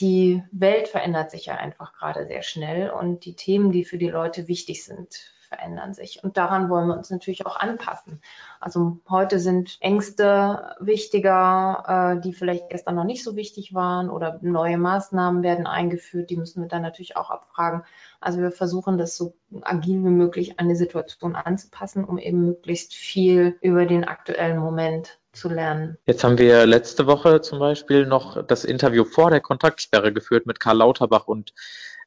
Die 0.00 0.42
Welt 0.50 0.88
verändert 0.88 1.30
sich 1.30 1.46
ja 1.46 1.54
einfach 1.54 1.92
gerade 1.92 2.26
sehr 2.26 2.42
schnell 2.42 2.90
und 2.90 3.24
die 3.24 3.34
Themen, 3.34 3.72
die 3.72 3.84
für 3.84 3.98
die 3.98 4.08
Leute 4.08 4.48
wichtig 4.48 4.84
sind, 4.84 5.32
verändern 5.48 5.94
sich. 5.94 6.22
Und 6.22 6.36
daran 6.36 6.68
wollen 6.68 6.88
wir 6.88 6.96
uns 6.96 7.10
natürlich 7.10 7.46
auch 7.46 7.56
anpassen. 7.56 8.20
Also 8.60 8.98
heute 9.08 9.38
sind 9.38 9.78
Ängste 9.80 10.76
wichtiger, 10.78 12.16
äh, 12.18 12.20
die 12.20 12.34
vielleicht 12.34 12.68
gestern 12.68 12.96
noch 12.96 13.04
nicht 13.04 13.24
so 13.24 13.34
wichtig 13.34 13.74
waren 13.74 14.10
oder 14.10 14.38
neue 14.42 14.78
Maßnahmen 14.78 15.42
werden 15.42 15.66
eingeführt, 15.66 16.30
die 16.30 16.36
müssen 16.36 16.62
wir 16.62 16.68
dann 16.68 16.82
natürlich 16.82 17.16
auch 17.16 17.30
abfragen. 17.30 17.82
Also 18.20 18.40
wir 18.40 18.50
versuchen 18.50 18.98
das 18.98 19.16
so 19.16 19.34
agil 19.62 20.04
wie 20.04 20.10
möglich 20.10 20.58
an 20.58 20.68
die 20.68 20.74
Situation 20.74 21.36
anzupassen, 21.36 22.04
um 22.04 22.18
eben 22.18 22.44
möglichst 22.44 22.94
viel 22.94 23.56
über 23.60 23.86
den 23.86 24.04
aktuellen 24.04 24.58
Moment 24.58 25.18
zu 25.32 25.48
lernen. 25.48 25.98
Jetzt 26.06 26.24
haben 26.24 26.38
wir 26.38 26.66
letzte 26.66 27.06
Woche 27.06 27.40
zum 27.40 27.60
Beispiel 27.60 28.06
noch 28.06 28.44
das 28.44 28.64
Interview 28.64 29.04
vor 29.04 29.30
der 29.30 29.40
Kontaktsperre 29.40 30.12
geführt 30.12 30.46
mit 30.46 30.58
Karl 30.58 30.78
Lauterbach 30.78 31.28
und 31.28 31.52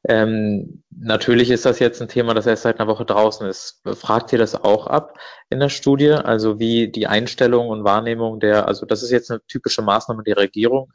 ähm, 0.08 0.82
natürlich 0.90 1.50
ist 1.50 1.64
das 1.64 1.78
jetzt 1.78 2.02
ein 2.02 2.08
Thema, 2.08 2.34
das 2.34 2.46
erst 2.46 2.64
seit 2.64 2.80
einer 2.80 2.88
Woche 2.88 3.04
draußen 3.04 3.46
ist. 3.46 3.82
Fragt 3.94 4.32
ihr 4.32 4.38
das 4.38 4.56
auch 4.56 4.88
ab 4.88 5.18
in 5.48 5.60
der 5.60 5.68
Studie? 5.68 6.10
Also 6.10 6.58
wie 6.58 6.88
die 6.88 7.06
Einstellung 7.06 7.68
und 7.68 7.84
Wahrnehmung 7.84 8.40
der, 8.40 8.66
also 8.66 8.84
das 8.84 9.04
ist 9.04 9.12
jetzt 9.12 9.30
eine 9.30 9.40
typische 9.46 9.82
Maßnahme 9.82 10.24
der 10.24 10.38
Regierung, 10.38 10.92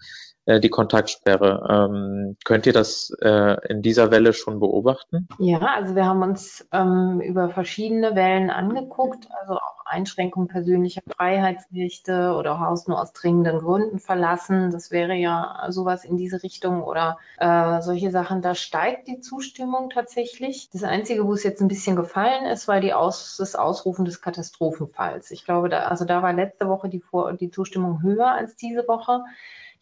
äh, 0.47 0.59
die 0.61 0.69
Kontaktsperre. 0.69 1.67
Ähm, 1.69 2.37
könnt 2.45 2.65
ihr 2.65 2.73
das 2.73 3.11
äh, 3.21 3.57
in 3.67 3.81
dieser 3.81 4.11
Welle 4.11 4.33
schon 4.33 4.59
beobachten? 4.59 5.27
Ja, 5.39 5.59
also 5.59 5.93
wir 5.95 6.05
haben 6.05 6.23
uns 6.23 6.65
ähm, 6.71 7.21
über 7.21 7.49
verschiedene 7.49 8.15
Wellen 8.15 8.49
angeguckt, 8.49 9.27
also 9.41 9.55
auch 9.55 9.85
Einschränkung 9.85 10.47
persönlicher 10.47 11.01
Freiheitsrechte 11.15 12.33
oder 12.33 12.59
Haus 12.59 12.87
nur 12.87 13.01
aus 13.01 13.11
dringenden 13.13 13.59
Gründen 13.59 13.99
verlassen. 13.99 14.71
Das 14.71 14.89
wäre 14.91 15.15
ja 15.15 15.65
sowas 15.69 16.05
in 16.05 16.15
diese 16.15 16.43
Richtung 16.43 16.81
oder 16.81 17.17
äh, 17.39 17.81
solche 17.81 18.11
Sachen. 18.11 18.41
Da 18.41 18.55
steigt 18.55 19.07
die 19.07 19.19
Zustimmung 19.19 19.89
tatsächlich. 19.89 20.69
Das 20.71 20.83
Einzige, 20.83 21.27
wo 21.27 21.33
es 21.33 21.43
jetzt 21.43 21.61
ein 21.61 21.67
bisschen 21.67 21.95
gefallen 21.95 22.45
ist, 22.45 22.67
war 22.67 22.79
die 22.79 22.93
Aus, 22.93 23.35
das 23.37 23.55
Ausrufen 23.55 24.05
des 24.05 24.21
Katastrophenfalls. 24.21 25.31
Ich 25.31 25.43
glaube, 25.43 25.67
da, 25.67 25.79
also 25.87 26.05
da 26.05 26.21
war 26.21 26.31
letzte 26.31 26.67
Woche 26.69 26.87
die, 26.87 27.01
Vor 27.01 27.33
die 27.33 27.51
Zustimmung 27.51 28.01
höher 28.01 28.31
als 28.31 28.55
diese 28.55 28.87
Woche. 28.87 29.23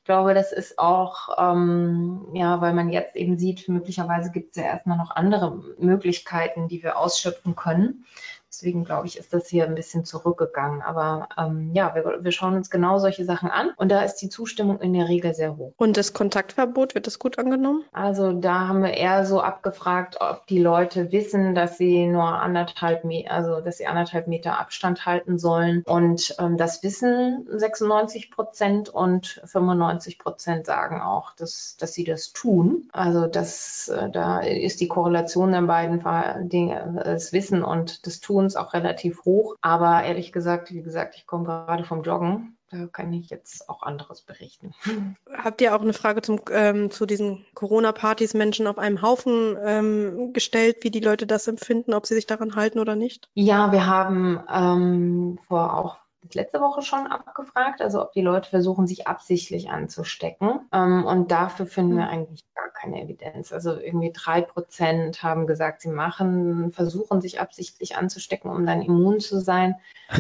Ich 0.05 0.07
glaube, 0.07 0.35
das 0.35 0.51
ist 0.51 0.77
auch, 0.77 1.29
ähm, 1.39 2.27
ja, 2.35 2.61
weil 2.61 2.75
man 2.75 2.91
jetzt 2.91 3.15
eben 3.15 3.39
sieht, 3.39 3.67
möglicherweise 3.67 4.29
gibt 4.29 4.55
es 4.55 4.61
ja 4.61 4.69
erstmal 4.69 4.99
noch 4.99 5.09
andere 5.09 5.63
Möglichkeiten, 5.79 6.67
die 6.67 6.83
wir 6.83 6.99
ausschöpfen 6.99 7.55
können. 7.55 8.05
Deswegen 8.55 8.85
glaube 8.85 9.07
ich, 9.07 9.17
ist 9.17 9.33
das 9.33 9.49
hier 9.49 9.65
ein 9.65 9.75
bisschen 9.75 10.05
zurückgegangen. 10.05 10.81
Aber 10.81 11.27
ähm, 11.37 11.71
ja, 11.73 11.93
wir, 11.93 12.23
wir, 12.23 12.31
schauen 12.31 12.55
uns 12.55 12.69
genau 12.69 12.99
solche 12.99 13.25
Sachen 13.25 13.49
an 13.49 13.71
und 13.75 13.91
da 13.91 14.01
ist 14.01 14.15
die 14.17 14.29
Zustimmung 14.29 14.79
in 14.79 14.93
der 14.93 15.09
Regel 15.09 15.33
sehr 15.33 15.57
hoch. 15.57 15.73
Und 15.75 15.97
das 15.97 16.13
Kontaktverbot, 16.13 16.95
wird 16.95 17.05
das 17.05 17.19
gut 17.19 17.37
angenommen? 17.37 17.83
Also 17.91 18.31
da 18.31 18.67
haben 18.69 18.81
wir 18.81 18.93
eher 18.93 19.25
so 19.25 19.41
abgefragt, 19.41 20.17
ob 20.21 20.47
die 20.47 20.59
Leute 20.59 21.11
wissen, 21.11 21.53
dass 21.53 21.77
sie 21.77 22.07
nur 22.07 22.23
anderthalb 22.23 23.03
Meter, 23.03 23.31
also 23.31 23.59
dass 23.59 23.77
sie 23.77 23.87
anderthalb 23.87 24.27
Meter 24.27 24.57
Abstand 24.57 25.05
halten 25.05 25.37
sollen. 25.37 25.83
Und 25.85 26.35
ähm, 26.39 26.55
das 26.55 26.81
wissen 26.81 27.45
96 27.49 28.31
Prozent 28.31 28.87
und 28.87 29.41
95 29.43 30.17
Prozent 30.17 30.65
sagen 30.65 31.01
auch, 31.01 31.35
dass, 31.35 31.75
dass 31.77 31.93
sie 31.93 32.05
das 32.05 32.31
tun. 32.31 32.87
Also 32.93 33.27
das, 33.27 33.89
äh, 33.89 34.09
da 34.09 34.39
ist 34.39 34.79
die 34.79 34.87
Korrelation 34.87 35.51
der 35.51 35.63
beiden 35.63 36.01
Dinge, 36.49 37.01
das 37.03 37.33
Wissen 37.33 37.63
und 37.63 38.07
das 38.07 38.21
Tun 38.21 38.44
uns 38.45 38.55
auch 38.55 38.73
relativ 38.73 39.25
hoch. 39.25 39.55
Aber 39.61 40.03
ehrlich 40.03 40.31
gesagt, 40.31 40.71
wie 40.71 40.81
gesagt, 40.81 41.15
ich 41.17 41.27
komme 41.27 41.45
gerade 41.45 41.83
vom 41.83 42.03
Joggen. 42.03 42.57
Da 42.71 42.87
kann 42.87 43.13
ich 43.13 43.29
jetzt 43.29 43.69
auch 43.69 43.83
anderes 43.83 44.21
berichten. 44.21 44.73
Habt 45.31 45.61
ihr 45.61 45.75
auch 45.75 45.81
eine 45.81 45.93
Frage 45.93 46.21
zum, 46.21 46.41
ähm, 46.51 46.89
zu 46.89 47.05
diesen 47.05 47.45
Corona-Partys 47.53 48.33
Menschen 48.33 48.65
auf 48.65 48.79
einem 48.79 49.01
Haufen 49.01 49.55
ähm, 49.63 50.33
gestellt, 50.33 50.77
wie 50.81 50.89
die 50.89 50.99
Leute 50.99 51.27
das 51.27 51.47
empfinden, 51.47 51.93
ob 51.93 52.07
sie 52.07 52.15
sich 52.15 52.25
daran 52.25 52.55
halten 52.55 52.79
oder 52.79 52.95
nicht? 52.95 53.29
Ja, 53.35 53.71
wir 53.71 53.85
haben 53.85 54.39
ähm, 54.51 55.39
vor 55.47 55.77
auch 55.77 55.97
letzte 56.33 56.59
Woche 56.59 56.81
schon 56.81 57.07
abgefragt, 57.07 57.81
also 57.81 58.01
ob 58.01 58.13
die 58.13 58.21
Leute 58.21 58.49
versuchen, 58.49 58.87
sich 58.87 59.07
absichtlich 59.07 59.69
anzustecken. 59.69 60.61
Ähm, 60.71 61.05
und 61.05 61.31
dafür 61.31 61.65
finden 61.65 61.97
wir 61.97 62.05
hm. 62.05 62.11
eigentlich 62.11 62.43
gar 62.55 62.69
keine 62.69 63.01
Evidenz. 63.01 63.53
Also 63.53 63.77
irgendwie 63.77 64.11
drei 64.13 64.41
Prozent 64.41 65.21
haben 65.23 65.47
gesagt, 65.47 65.81
sie 65.81 65.89
machen, 65.89 66.71
versuchen 66.71 67.21
sich 67.21 67.39
absichtlich 67.39 67.95
anzustecken, 67.95 68.49
um 68.49 68.65
dann 68.65 68.81
immun 68.81 69.19
zu 69.19 69.39
sein. 69.39 69.75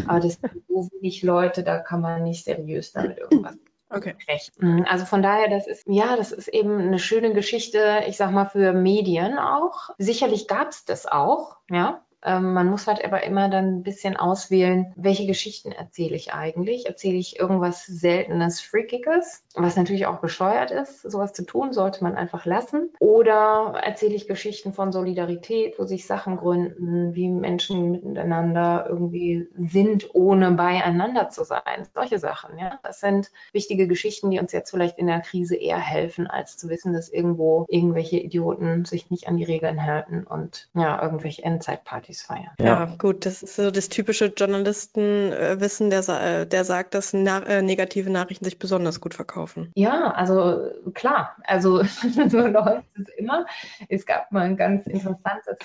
Aber 0.07 0.19
das 0.19 0.33
sind 0.33 0.63
so 0.67 0.89
wenig 0.91 1.23
Leute, 1.23 1.63
da 1.63 1.79
kann 1.79 2.01
man 2.01 2.23
nicht 2.23 2.45
seriös 2.45 2.91
damit 2.91 3.17
irgendwas 3.17 3.55
Okay. 3.89 4.15
Recht. 4.27 4.61
Mhm. 4.61 4.85
Also 4.89 5.05
von 5.05 5.21
daher, 5.21 5.49
das 5.49 5.67
ist, 5.67 5.83
ja, 5.87 6.17
das 6.17 6.31
ist 6.31 6.47
eben 6.47 6.79
eine 6.79 6.99
schöne 6.99 7.33
Geschichte, 7.33 8.03
ich 8.07 8.17
sag 8.17 8.31
mal, 8.31 8.45
für 8.45 8.73
Medien 8.73 9.37
auch. 9.37 9.91
Sicherlich 9.97 10.47
gab 10.47 10.69
es 10.69 10.85
das 10.85 11.05
auch, 11.05 11.57
ja. 11.69 12.03
Ähm, 12.25 12.53
man 12.53 12.67
muss 12.69 12.87
halt 12.87 13.05
aber 13.05 13.23
immer 13.23 13.49
dann 13.49 13.77
ein 13.77 13.83
bisschen 13.83 14.17
auswählen, 14.17 14.91
welche 14.95 15.27
Geschichten 15.27 15.71
erzähle 15.71 16.15
ich 16.15 16.33
eigentlich. 16.33 16.87
Erzähle 16.87 17.17
ich 17.17 17.39
irgendwas 17.39 17.85
Seltenes, 17.85 18.61
Freakiges, 18.61 19.43
was 19.53 19.75
natürlich 19.77 20.07
auch 20.07 20.19
bescheuert 20.19 20.71
ist. 20.71 21.03
Sowas 21.03 21.33
zu 21.33 21.45
tun 21.45 21.71
sollte 21.71 22.03
man 22.03 22.15
einfach 22.15 22.45
lassen. 22.45 22.89
Oder 22.99 23.79
erzähle 23.83 24.15
ich 24.15 24.27
Geschichten 24.27 24.73
von 24.73 24.91
Solidarität, 24.91 25.77
wo 25.77 25.85
sich 25.85 26.07
Sachen 26.07 26.37
gründen, 26.37 27.13
wie 27.13 27.29
Menschen 27.29 27.91
miteinander 27.91 28.87
irgendwie 28.89 29.47
sind, 29.57 30.09
ohne 30.15 30.51
beieinander 30.51 31.29
zu 31.29 31.43
sein. 31.43 31.87
Solche 31.93 32.17
Sachen, 32.17 32.57
ja. 32.57 32.79
Das 32.83 32.99
sind 32.99 33.31
wichtige 33.51 33.87
Geschichten, 33.87 34.31
die 34.31 34.39
uns 34.39 34.51
jetzt 34.51 34.71
vielleicht 34.71 34.97
in 34.97 35.07
der 35.07 35.21
Krise 35.21 35.55
eher 35.55 35.79
helfen, 35.79 36.25
als 36.27 36.57
zu 36.57 36.69
wissen, 36.69 36.93
dass 36.93 37.09
irgendwo 37.09 37.65
irgendwelche 37.69 38.17
Idioten 38.17 38.85
sich 38.85 39.11
nicht 39.11 39.27
an 39.27 39.37
die 39.37 39.43
Regeln 39.43 39.85
halten 39.85 40.23
und 40.23 40.69
ja, 40.73 41.01
irgendwelche 41.01 41.43
Endzeitpartys 41.43 42.14
Partys 42.15 42.21
feiern. 42.21 42.55
Ja. 42.59 42.65
ja, 42.65 42.95
gut, 42.97 43.25
das 43.25 43.43
ist 43.43 43.55
so 43.55 43.71
das 43.71 43.89
typische 43.89 44.25
Journalistenwissen, 44.27 45.89
der, 45.89 46.07
äh, 46.09 46.47
der 46.47 46.63
sagt, 46.63 46.93
dass 46.93 47.13
na 47.13 47.39
äh, 47.39 47.61
negative 47.61 48.09
Nachrichten 48.09 48.45
sich 48.45 48.59
besonders 48.59 49.01
gut 49.01 49.13
verkaufen. 49.13 49.71
Ja, 49.75 50.11
also 50.11 50.71
klar, 50.93 51.35
also 51.43 51.83
so 52.27 52.39
läuft 52.39 52.87
es 52.95 53.09
immer. 53.17 53.45
Es 53.89 54.05
gab 54.05 54.31
mal 54.31 54.45
ein 54.45 54.57
ganz 54.57 54.87
interessantes 54.87 55.57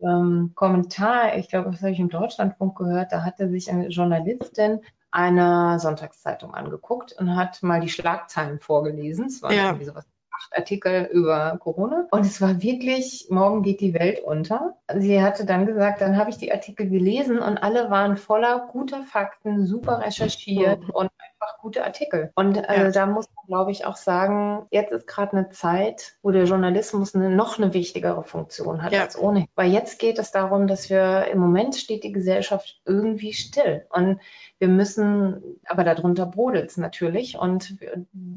ähm, 0.00 0.52
Kommentar, 0.54 1.36
ich 1.36 1.48
glaube, 1.48 1.70
das 1.70 1.80
habe 1.80 1.92
ich 1.92 2.00
im 2.00 2.08
Deutschlandfunk 2.08 2.76
gehört, 2.76 3.12
da 3.12 3.24
hatte 3.24 3.48
sich 3.48 3.70
eine 3.70 3.88
Journalistin 3.88 4.80
eine 5.10 5.78
Sonntagszeitung 5.80 6.54
angeguckt 6.54 7.14
und 7.18 7.34
hat 7.34 7.62
mal 7.62 7.80
die 7.80 7.88
Schlagzeilen 7.88 8.60
vorgelesen. 8.60 9.24
Es 9.24 9.40
war 9.40 9.50
ja. 9.50 9.68
irgendwie 9.68 9.86
sowas 9.86 10.06
acht 10.38 10.56
Artikel 10.56 11.08
über 11.12 11.58
Corona. 11.60 12.06
Und 12.10 12.20
es 12.24 12.40
war 12.40 12.62
wirklich, 12.62 13.26
morgen 13.30 13.62
geht 13.62 13.80
die 13.80 13.94
Welt 13.94 14.20
unter. 14.20 14.76
Sie 14.96 15.20
hatte 15.22 15.44
dann 15.44 15.66
gesagt, 15.66 16.00
dann 16.00 16.16
habe 16.16 16.30
ich 16.30 16.38
die 16.38 16.52
Artikel 16.52 16.88
gelesen 16.88 17.38
und 17.38 17.58
alle 17.58 17.90
waren 17.90 18.16
voller 18.16 18.68
guter 18.70 19.02
Fakten, 19.04 19.66
super 19.66 20.00
recherchiert 20.00 20.82
mhm. 20.82 20.90
und 20.90 21.10
einfach 21.40 21.58
gute 21.58 21.84
Artikel. 21.84 22.30
Und 22.34 22.68
also 22.68 22.84
ja. 22.84 22.90
da 22.90 23.06
muss 23.06 23.28
man, 23.34 23.46
glaube 23.46 23.70
ich, 23.70 23.84
auch 23.84 23.96
sagen, 23.96 24.66
jetzt 24.70 24.92
ist 24.92 25.06
gerade 25.06 25.36
eine 25.36 25.50
Zeit, 25.50 26.16
wo 26.22 26.30
der 26.30 26.44
Journalismus 26.44 27.14
eine, 27.14 27.30
noch 27.30 27.58
eine 27.58 27.74
wichtigere 27.74 28.24
Funktion 28.24 28.82
hat 28.82 28.92
ja. 28.92 29.02
als 29.02 29.18
ohne. 29.18 29.46
Weil 29.54 29.72
jetzt 29.72 29.98
geht 29.98 30.18
es 30.18 30.30
darum, 30.30 30.66
dass 30.66 30.90
wir 30.90 31.26
im 31.26 31.38
Moment 31.38 31.76
steht 31.76 32.04
die 32.04 32.12
Gesellschaft 32.12 32.80
irgendwie 32.84 33.32
still. 33.32 33.86
Und 33.90 34.20
wir 34.58 34.68
müssen, 34.68 35.60
aber 35.66 35.84
darunter 35.84 36.26
brodelt 36.26 36.70
es 36.70 36.76
natürlich. 36.76 37.38
Und 37.38 37.76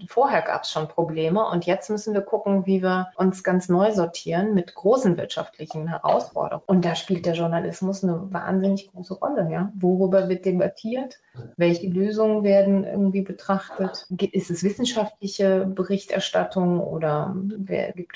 vorher 0.07 0.43
gab 0.43 0.63
es 0.63 0.71
schon 0.71 0.87
Probleme. 0.87 1.47
Und 1.47 1.65
jetzt 1.65 1.89
müssen 1.89 2.13
wir 2.13 2.21
gucken, 2.21 2.65
wie 2.65 2.83
wir 2.83 3.11
uns 3.15 3.43
ganz 3.43 3.69
neu 3.69 3.91
sortieren 3.91 4.53
mit 4.53 4.75
großen 4.75 5.17
wirtschaftlichen 5.17 5.87
Herausforderungen. 5.87 6.63
Und 6.67 6.85
da 6.85 6.95
spielt 6.95 7.25
der 7.25 7.33
Journalismus 7.33 8.03
eine 8.03 8.31
wahnsinnig 8.31 8.91
große 8.91 9.15
Rolle. 9.15 9.49
Ja? 9.51 9.71
Worüber 9.75 10.29
wird 10.29 10.45
debattiert? 10.45 11.19
Welche 11.57 11.87
Lösungen 11.87 12.43
werden 12.43 12.85
irgendwie 12.91 13.21
betrachtet? 13.21 14.06
Ist 14.32 14.51
es 14.51 14.63
wissenschaftliche 14.63 15.65
Berichterstattung 15.65 16.80
oder 16.80 17.36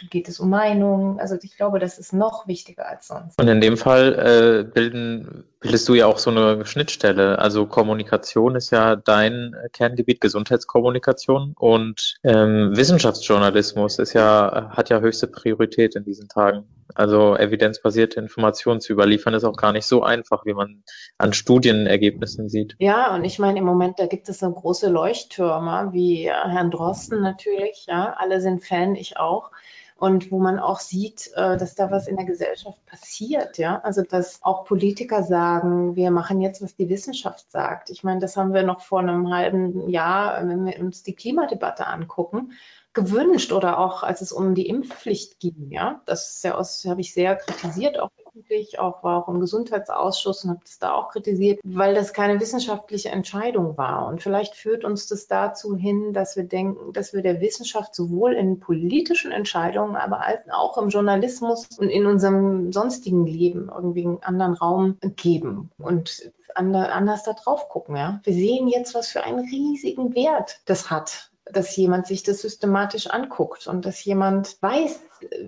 geht 0.09 0.27
es 0.27 0.39
um 0.39 0.49
Meinungen? 0.49 1.19
Also 1.19 1.38
ich 1.41 1.57
glaube, 1.57 1.79
das 1.79 1.97
ist 1.97 2.13
noch 2.13 2.47
wichtiger 2.47 2.88
als 2.88 3.07
sonst. 3.07 3.39
Und 3.39 3.47
in 3.47 3.61
dem 3.61 3.77
Fall 3.77 4.65
äh, 4.67 4.71
bilden, 4.71 5.45
bildest 5.65 5.89
du 5.89 5.95
ja 5.95 6.06
auch 6.06 6.19
so 6.19 6.30
eine 6.30 6.63
Schnittstelle. 6.63 7.39
Also 7.39 7.65
Kommunikation 7.65 8.56
ist 8.56 8.69
ja 8.69 8.95
dein 8.95 9.56
Kerngebiet, 9.73 10.21
Gesundheitskommunikation 10.21 11.56
und 11.58 12.17
ähm, 12.23 12.73
Wissenschaftsjournalismus 12.75 13.97
ist 13.97 14.13
ja, 14.13 14.69
hat 14.69 14.91
ja 14.91 14.99
höchste 14.99 15.25
Priorität 15.25 15.95
in 15.95 16.04
diesen 16.04 16.30
Tagen. 16.30 16.65
Also 16.93 17.36
evidenzbasierte 17.36 18.19
Informationen 18.19 18.80
zu 18.80 18.93
überliefern 18.93 19.34
ist 19.34 19.43
auch 19.43 19.58
gar 19.58 19.71
nicht 19.71 19.88
so 19.88 20.04
einfach, 20.04 20.45
wie 20.45 20.54
man 20.54 20.84
an 21.17 21.34
Studienergebnissen 21.34 22.47
sieht. 22.47 22.75
Ja, 22.78 23.15
und 23.15 23.25
ich 23.25 23.39
meine, 23.39 23.58
im 23.58 23.65
Moment, 23.65 23.97
da 23.97 24.06
gibt 24.06 24.30
es 24.30 24.39
so 24.39 24.51
große 24.51 24.91
Leuchttürme 24.91 25.89
wie 25.93 26.30
Herrn 26.30 26.69
Drosten 26.69 27.21
natürlich, 27.21 27.88
ja, 27.88 28.15
alle 28.15 28.39
sind 28.39 28.63
Fan, 28.63 28.93
ich 28.95 29.17
auch 29.17 29.49
und 29.97 30.29
wo 30.29 30.39
man 30.39 30.60
auch 30.60 30.79
sieht, 30.79 31.31
äh, 31.36 31.58
dass 31.58 31.75
da 31.75 31.89
was 31.89 32.08
in 32.08 32.17
der 32.17 32.25
Gesellschaft 32.25 32.86
passiert, 32.86 33.58
ja. 33.58 33.79
Also 33.79 34.01
dass 34.01 34.43
auch 34.43 34.65
Politiker 34.65 35.23
sagen, 35.23 35.95
wir 35.95 36.12
machen 36.12 36.41
jetzt, 36.41 36.62
was 36.62 36.75
die 36.75 36.89
Wissenschaft 36.89 37.49
sagt. 37.49 37.89
Ich 37.89 38.03
meine, 38.03 38.19
das 38.19 38.36
haben 38.36 38.53
wir 38.53 38.63
noch 38.63 38.81
vor 38.81 38.99
einem 38.99 39.34
halben 39.34 39.89
Jahr, 39.89 40.45
wenn 40.45 40.65
wir 40.65 40.79
uns 40.79 41.03
die 41.03 41.15
Klimadebatte 41.15 41.88
angucken, 41.88 42.51
gewünscht 42.95 43.51
oder 43.51 43.77
auch 43.79 44.03
als 44.03 44.21
es 44.21 44.31
um 44.31 44.55
die 44.55 44.67
Impfpflicht 44.67 45.39
ging, 45.39 45.69
ja. 45.69 46.01
Das 46.05 46.41
ja 46.43 46.55
aus, 46.55 46.84
habe 46.86 47.01
ich 47.01 47.13
sehr 47.13 47.36
kritisiert, 47.36 47.99
auch 47.99 48.10
öffentlich, 48.36 48.79
auch 48.79 49.03
war 49.03 49.23
auch 49.23 49.27
im 49.29 49.39
Gesundheitsausschuss 49.39 50.43
und 50.43 50.51
habe 50.51 50.62
das 50.63 50.79
da 50.79 50.93
auch 50.93 51.10
kritisiert, 51.10 51.60
weil 51.63 51.93
das 51.93 52.13
keine 52.13 52.39
wissenschaftliche 52.39 53.10
Entscheidung 53.10 53.77
war. 53.77 54.08
Und 54.08 54.21
vielleicht 54.21 54.55
führt 54.55 54.84
uns 54.84 55.08
das 55.08 55.27
dazu 55.27 55.75
hin, 55.75 56.13
dass 56.13 56.36
wir 56.36 56.43
denken, 56.43 56.93
dass 56.93 57.13
wir 57.13 57.21
der 57.21 57.41
Wissenschaft 57.41 57.95
sowohl 57.95 58.34
in 58.34 58.60
politischen 58.60 59.31
Entscheidungen, 59.31 59.95
aber 59.95 60.21
auch 60.51 60.77
im 60.77 60.89
Journalismus 60.89 61.67
und 61.77 61.89
in 61.89 62.05
unserem 62.05 62.71
sonstigen 62.71 63.25
Leben 63.25 63.69
irgendwie 63.73 64.05
einen 64.05 64.23
anderen 64.23 64.53
Raum 64.53 64.97
geben 65.15 65.71
und 65.77 66.31
anders 66.55 67.23
da 67.23 67.34
drauf 67.34 67.67
gucken. 67.69 67.95
Ja? 67.97 68.21
Wir 68.23 68.34
sehen 68.34 68.67
jetzt, 68.67 68.95
was 68.95 69.10
für 69.10 69.23
einen 69.23 69.39
riesigen 69.39 70.15
Wert 70.15 70.60
das 70.65 70.89
hat, 70.89 71.31
dass 71.45 71.75
jemand 71.75 72.08
sich 72.08 72.23
das 72.23 72.41
systematisch 72.41 73.08
anguckt 73.08 73.67
und 73.67 73.86
dass 73.86 74.03
jemand 74.03 74.62
weiß, 74.62 74.99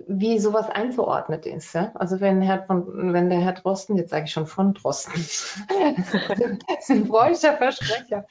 wie 0.06 0.38
sowas 0.38 0.68
einzuordnet 0.68 1.46
ist. 1.46 1.74
Ja? 1.74 1.92
Also 1.94 2.20
wenn 2.20 2.40
Herr 2.40 2.64
von, 2.64 3.12
wenn 3.12 3.30
der 3.30 3.40
Herr 3.40 3.52
Drosten, 3.52 3.96
jetzt 3.96 4.10
sage 4.10 4.24
ich 4.24 4.32
schon 4.32 4.46
von 4.46 4.74
Drosten, 4.74 5.14
das 5.14 5.56
ist 6.78 6.90
ein 6.90 7.06
freudscher 7.06 7.56
Versprecher, 7.56 8.26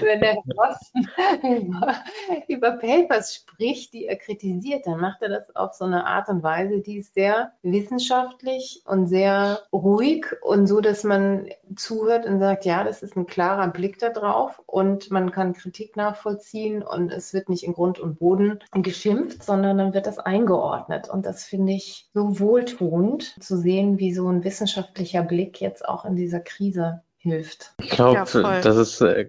wenn 0.00 0.20
der 0.20 0.34
Herr 0.34 0.42
Drosten 0.46 1.08
über, 1.42 1.94
über, 2.48 2.72
Papers 2.72 3.34
spricht, 3.34 3.92
die 3.92 4.06
er 4.06 4.16
kritisiert, 4.16 4.86
dann 4.86 5.00
macht 5.00 5.22
er 5.22 5.28
das 5.28 5.54
auf 5.56 5.74
so 5.74 5.84
eine 5.84 6.06
Art 6.06 6.28
und 6.28 6.42
Weise, 6.42 6.80
die 6.80 6.98
ist 6.98 7.14
sehr 7.14 7.52
wissenschaftlich 7.62 8.82
und 8.86 9.06
sehr 9.06 9.60
ruhig 9.72 10.26
und 10.42 10.66
so, 10.66 10.80
dass 10.80 11.04
man 11.04 11.48
zuhört 11.76 12.26
und 12.26 12.38
sagt, 12.38 12.64
ja, 12.64 12.84
das 12.84 13.02
ist 13.02 13.16
ein 13.16 13.26
klarer 13.26 13.68
Blick 13.68 13.98
da 13.98 14.10
drauf 14.10 14.60
und 14.66 15.10
man 15.10 15.30
kann 15.30 15.54
Kritik 15.54 15.96
nachvollziehen 15.96 16.82
und 16.82 17.12
es 17.12 17.34
wird 17.34 17.48
nicht 17.48 17.64
in 17.64 17.74
Grund 17.74 17.98
und 17.98 18.18
Boden 18.18 18.60
geschimpft, 18.72 19.42
sondern 19.42 19.78
dann 19.78 19.94
wird 19.94 20.06
das 20.06 20.18
eingeordnet 20.18 20.91
eingeordnet. 20.92 21.08
Und 21.08 21.26
das 21.26 21.44
finde 21.44 21.72
ich 21.72 22.08
so 22.14 22.38
wohltuend 22.38 23.42
zu 23.42 23.56
sehen, 23.56 23.98
wie 23.98 24.14
so 24.14 24.28
ein 24.28 24.44
wissenschaftlicher 24.44 25.22
Blick 25.22 25.60
jetzt 25.60 25.86
auch 25.86 26.04
in 26.04 26.16
dieser 26.16 26.40
Krise 26.40 27.02
hilft. 27.18 27.72
Ich 27.78 27.90
glaube, 27.90 28.28
ja, 28.34 28.60
das 28.60 28.76
ist, 28.76 29.00
äh, 29.00 29.28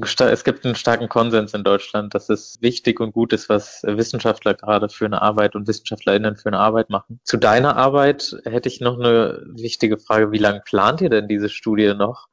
es 0.00 0.44
gibt 0.44 0.64
einen 0.64 0.74
starken 0.74 1.08
Konsens 1.08 1.54
in 1.54 1.62
Deutschland, 1.62 2.12
dass 2.12 2.28
es 2.28 2.58
wichtig 2.60 2.98
und 2.98 3.12
gut 3.12 3.32
ist, 3.32 3.48
was 3.48 3.82
Wissenschaftler 3.84 4.54
gerade 4.54 4.88
für 4.88 5.06
eine 5.06 5.22
Arbeit 5.22 5.54
und 5.54 5.68
WissenschaftlerInnen 5.68 6.36
für 6.36 6.48
eine 6.48 6.58
Arbeit 6.58 6.90
machen. 6.90 7.20
Zu 7.22 7.36
deiner 7.36 7.76
Arbeit 7.76 8.36
hätte 8.44 8.68
ich 8.68 8.80
noch 8.80 8.98
eine 8.98 9.44
wichtige 9.46 9.98
Frage. 9.98 10.32
Wie 10.32 10.38
lange 10.38 10.60
plant 10.60 11.02
ihr 11.02 11.10
denn 11.10 11.28
diese 11.28 11.48
Studie 11.48 11.94
noch? 11.94 12.26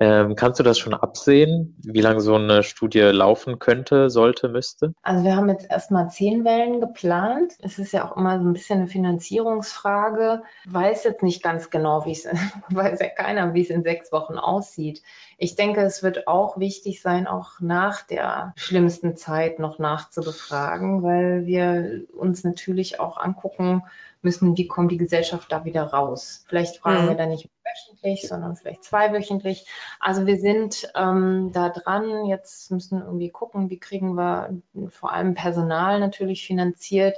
Ähm, 0.00 0.36
kannst 0.36 0.60
du 0.60 0.64
das 0.64 0.78
schon 0.78 0.94
absehen, 0.94 1.76
wie 1.82 2.00
lange 2.00 2.20
so 2.20 2.36
eine 2.36 2.62
Studie 2.62 3.00
laufen 3.00 3.58
könnte, 3.58 4.10
sollte, 4.10 4.48
müsste? 4.48 4.94
Also 5.02 5.24
wir 5.24 5.34
haben 5.34 5.48
jetzt 5.48 5.68
erstmal 5.68 6.08
zehn 6.10 6.44
Wellen 6.44 6.80
geplant. 6.80 7.54
Es 7.62 7.78
ist 7.78 7.92
ja 7.92 8.08
auch 8.08 8.16
immer 8.16 8.38
so 8.38 8.44
ein 8.44 8.52
bisschen 8.52 8.78
eine 8.78 8.88
Finanzierungsfrage. 8.88 10.42
Weiß 10.66 11.02
jetzt 11.02 11.22
nicht 11.22 11.42
ganz 11.42 11.70
genau, 11.70 12.04
wie 12.04 12.12
es, 12.12 12.26
weiß 12.70 13.00
ja 13.00 13.08
keiner, 13.08 13.54
wie 13.54 13.62
es 13.62 13.70
in 13.70 13.82
sechs 13.82 14.12
Wochen 14.12 14.38
aussieht. 14.38 15.02
Ich 15.36 15.56
denke, 15.56 15.80
es 15.82 16.02
wird 16.02 16.28
auch 16.28 16.58
wichtig 16.58 17.02
sein, 17.02 17.26
auch 17.26 17.60
nach 17.60 18.02
der 18.02 18.52
schlimmsten 18.56 19.16
Zeit 19.16 19.58
noch 19.58 19.78
nachzubefragen, 19.78 21.02
weil 21.02 21.46
wir 21.46 22.02
uns 22.16 22.44
natürlich 22.44 23.00
auch 23.00 23.16
angucken, 23.16 23.82
müssen, 24.22 24.56
wie 24.56 24.66
kommt 24.66 24.92
die 24.92 24.96
Gesellschaft 24.96 25.50
da 25.52 25.64
wieder 25.64 25.84
raus. 25.84 26.44
Vielleicht 26.48 26.78
fragen 26.78 27.04
mhm. 27.04 27.08
wir 27.08 27.16
dann 27.16 27.28
nicht 27.30 27.48
wöchentlich, 27.64 28.28
sondern 28.28 28.56
vielleicht 28.56 28.84
zweiwöchentlich. 28.84 29.66
Also 30.00 30.26
wir 30.26 30.38
sind 30.38 30.90
ähm, 30.94 31.50
da 31.52 31.68
dran. 31.68 32.26
Jetzt 32.26 32.70
müssen 32.70 32.98
wir 32.98 33.06
irgendwie 33.06 33.30
gucken, 33.30 33.70
wie 33.70 33.78
kriegen 33.78 34.14
wir 34.14 34.60
vor 34.88 35.12
allem 35.12 35.34
Personal 35.34 36.00
natürlich 36.00 36.46
finanziert. 36.46 37.16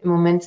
Im 0.00 0.10
Moment 0.10 0.46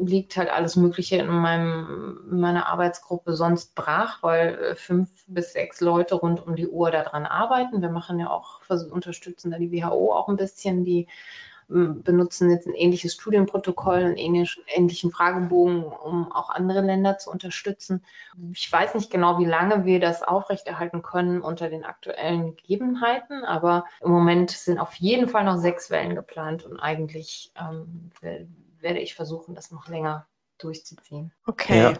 liegt 0.00 0.36
halt 0.36 0.48
alles 0.48 0.76
Mögliche 0.76 1.16
in, 1.16 1.26
meinem, 1.26 2.20
in 2.30 2.38
meiner 2.38 2.68
Arbeitsgruppe 2.68 3.34
sonst 3.34 3.74
brach, 3.74 4.22
weil 4.22 4.54
äh, 4.54 4.74
fünf 4.76 5.10
bis 5.26 5.54
sechs 5.54 5.80
Leute 5.80 6.14
rund 6.14 6.46
um 6.46 6.54
die 6.54 6.68
Uhr 6.68 6.92
daran 6.92 7.26
arbeiten. 7.26 7.82
Wir 7.82 7.88
machen 7.88 8.20
ja 8.20 8.30
auch, 8.30 8.60
unterstützen 8.92 9.50
da 9.50 9.58
die 9.58 9.72
WHO 9.72 10.12
auch 10.12 10.28
ein 10.28 10.36
bisschen, 10.36 10.84
die 10.84 11.08
benutzen 11.72 12.50
jetzt 12.50 12.66
ein 12.66 12.74
ähnliches 12.74 13.14
Studienprotokoll, 13.14 14.04
einen 14.04 14.16
ähnlichen, 14.16 14.62
ähnlichen 14.66 15.10
Fragebogen, 15.10 15.84
um 15.84 16.30
auch 16.30 16.50
andere 16.50 16.80
Länder 16.80 17.18
zu 17.18 17.30
unterstützen. 17.30 18.04
Ich 18.52 18.70
weiß 18.70 18.94
nicht 18.94 19.10
genau, 19.10 19.38
wie 19.38 19.46
lange 19.46 19.84
wir 19.84 20.00
das 20.00 20.22
aufrechterhalten 20.22 21.02
können 21.02 21.40
unter 21.40 21.68
den 21.68 21.84
aktuellen 21.84 22.56
Gegebenheiten, 22.56 23.44
aber 23.44 23.84
im 24.00 24.10
Moment 24.10 24.50
sind 24.50 24.78
auf 24.78 24.94
jeden 24.94 25.28
Fall 25.28 25.44
noch 25.44 25.58
sechs 25.58 25.90
Wellen 25.90 26.14
geplant 26.14 26.64
und 26.64 26.78
eigentlich 26.78 27.52
ähm, 27.58 28.10
werde 28.80 29.00
ich 29.00 29.14
versuchen, 29.14 29.54
das 29.54 29.70
noch 29.70 29.88
länger 29.88 30.26
durchzuziehen. 30.58 31.32
Okay, 31.46 31.82
ja. 31.82 31.94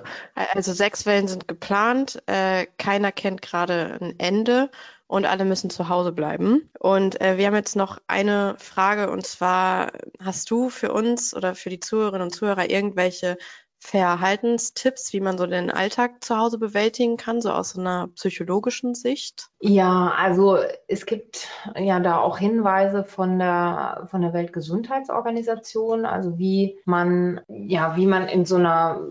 also 0.54 0.72
sechs 0.72 1.06
Wellen 1.06 1.28
sind 1.28 1.48
geplant. 1.48 2.22
Äh, 2.26 2.66
keiner 2.78 3.12
kennt 3.12 3.42
gerade 3.42 3.98
ein 4.00 4.18
Ende 4.18 4.70
und 5.12 5.26
alle 5.26 5.44
müssen 5.44 5.68
zu 5.68 5.90
Hause 5.90 6.10
bleiben. 6.10 6.70
Und 6.78 7.20
äh, 7.20 7.36
wir 7.36 7.46
haben 7.46 7.54
jetzt 7.54 7.76
noch 7.76 7.98
eine 8.06 8.54
Frage 8.56 9.10
und 9.10 9.26
zwar, 9.26 9.92
hast 10.18 10.50
du 10.50 10.70
für 10.70 10.90
uns 10.90 11.36
oder 11.36 11.54
für 11.54 11.68
die 11.68 11.80
Zuhörerinnen 11.80 12.22
und 12.22 12.34
Zuhörer 12.34 12.70
irgendwelche 12.70 13.36
Verhaltenstipps, 13.78 15.12
wie 15.12 15.20
man 15.20 15.36
so 15.36 15.46
den 15.46 15.70
Alltag 15.70 16.24
zu 16.24 16.38
Hause 16.38 16.56
bewältigen 16.56 17.18
kann, 17.18 17.42
so 17.42 17.50
aus 17.50 17.76
einer 17.76 18.08
psychologischen 18.14 18.94
Sicht? 18.94 19.48
Ja, 19.60 20.14
also 20.16 20.56
es 20.88 21.04
gibt 21.04 21.46
ja 21.76 22.00
da 22.00 22.18
auch 22.18 22.38
Hinweise 22.38 23.04
von 23.04 23.38
der, 23.38 24.08
von 24.10 24.22
der 24.22 24.32
Weltgesundheitsorganisation, 24.32 26.06
also 26.06 26.38
wie 26.38 26.78
man, 26.86 27.42
ja, 27.48 27.96
wie 27.96 28.06
man 28.06 28.28
in 28.28 28.46
so 28.46 28.56
einer 28.56 29.02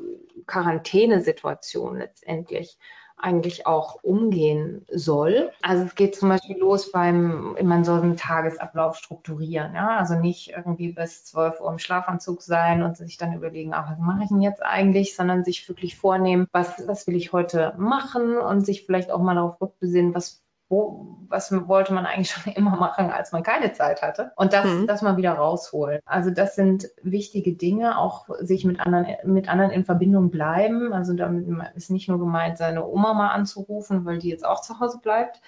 Quarantänesituation 0.48 2.00
letztendlich 2.00 2.80
eigentlich 3.22 3.68
auch 3.68 4.04
umgehen 4.04 4.86
soll. 4.92 5.52
Also 5.62 5.86
es 5.86 5.96
geht 5.96 6.16
zum 6.16 6.30
Beispiel 6.30 6.58
los 6.58 6.92
beim, 6.92 7.56
man 7.62 7.84
soll 7.84 8.02
einen 8.02 8.18
Tagesablauf 8.18 8.98
strukturieren. 8.98 9.74
Ja? 9.76 9.98
Also 9.98 10.16
nicht 10.16 10.50
irgendwie 10.50 10.92
bis 10.92 11.26
12 11.26 11.62
Uhr 11.62 11.72
im 11.72 11.80
Schlafanzug 11.80 12.42
sein 12.42 12.84
und 12.84 12.98
sich 12.98 13.18
dann 13.18 13.34
überlegen, 13.34 13.74
ach, 13.74 13.92
was 13.92 14.00
mache 14.00 14.24
ich 14.24 14.30
denn 14.30 14.42
jetzt 14.42 14.64
eigentlich, 14.64 15.16
sondern 15.16 15.44
sich 15.44 15.68
wirklich 15.68 15.98
vornehmen, 15.98 16.48
was, 16.52 16.88
was 16.88 17.08
will 17.08 17.16
ich 17.16 17.34
heute 17.34 17.74
machen 17.78 18.38
und 18.38 18.66
sich 18.66 18.86
vielleicht 18.86 19.12
auch 19.12 19.22
mal 19.22 19.36
darauf 19.36 19.62
rückbesinnen, 19.62 20.16
was 20.16 20.41
wo, 20.72 21.18
was 21.28 21.52
wollte 21.68 21.94
man 21.94 22.06
eigentlich 22.06 22.32
schon 22.32 22.54
immer 22.54 22.76
machen, 22.76 23.12
als 23.12 23.32
man 23.32 23.44
keine 23.44 23.74
Zeit 23.74 24.02
hatte. 24.02 24.32
Und 24.36 24.54
das, 24.54 24.66
mhm. 24.66 24.88
das 24.88 25.02
mal 25.02 25.18
wieder 25.18 25.34
rausholen. 25.34 26.00
Also 26.06 26.32
das 26.32 26.56
sind 26.56 26.90
wichtige 27.04 27.54
Dinge, 27.54 27.98
auch 27.98 28.28
sich 28.40 28.66
mit 28.66 28.80
anderen, 28.80 29.08
mit 29.26 29.50
anderen 29.50 29.72
in 29.72 29.86
Verbindung 29.86 30.32
bleiben. 30.32 30.94
Also 30.94 31.14
damit 31.14 31.46
ist 31.76 31.92
nicht 31.92 32.08
nur 32.08 32.20
gemeint, 32.20 32.58
seine 32.58 32.86
Oma 32.88 33.14
mal 33.14 33.30
anzurufen, 33.30 34.06
weil 34.06 34.18
die 34.18 34.30
jetzt 34.30 34.46
auch 34.46 34.62
zu 34.62 34.80
Hause 34.80 35.00
bleibt, 35.02 35.42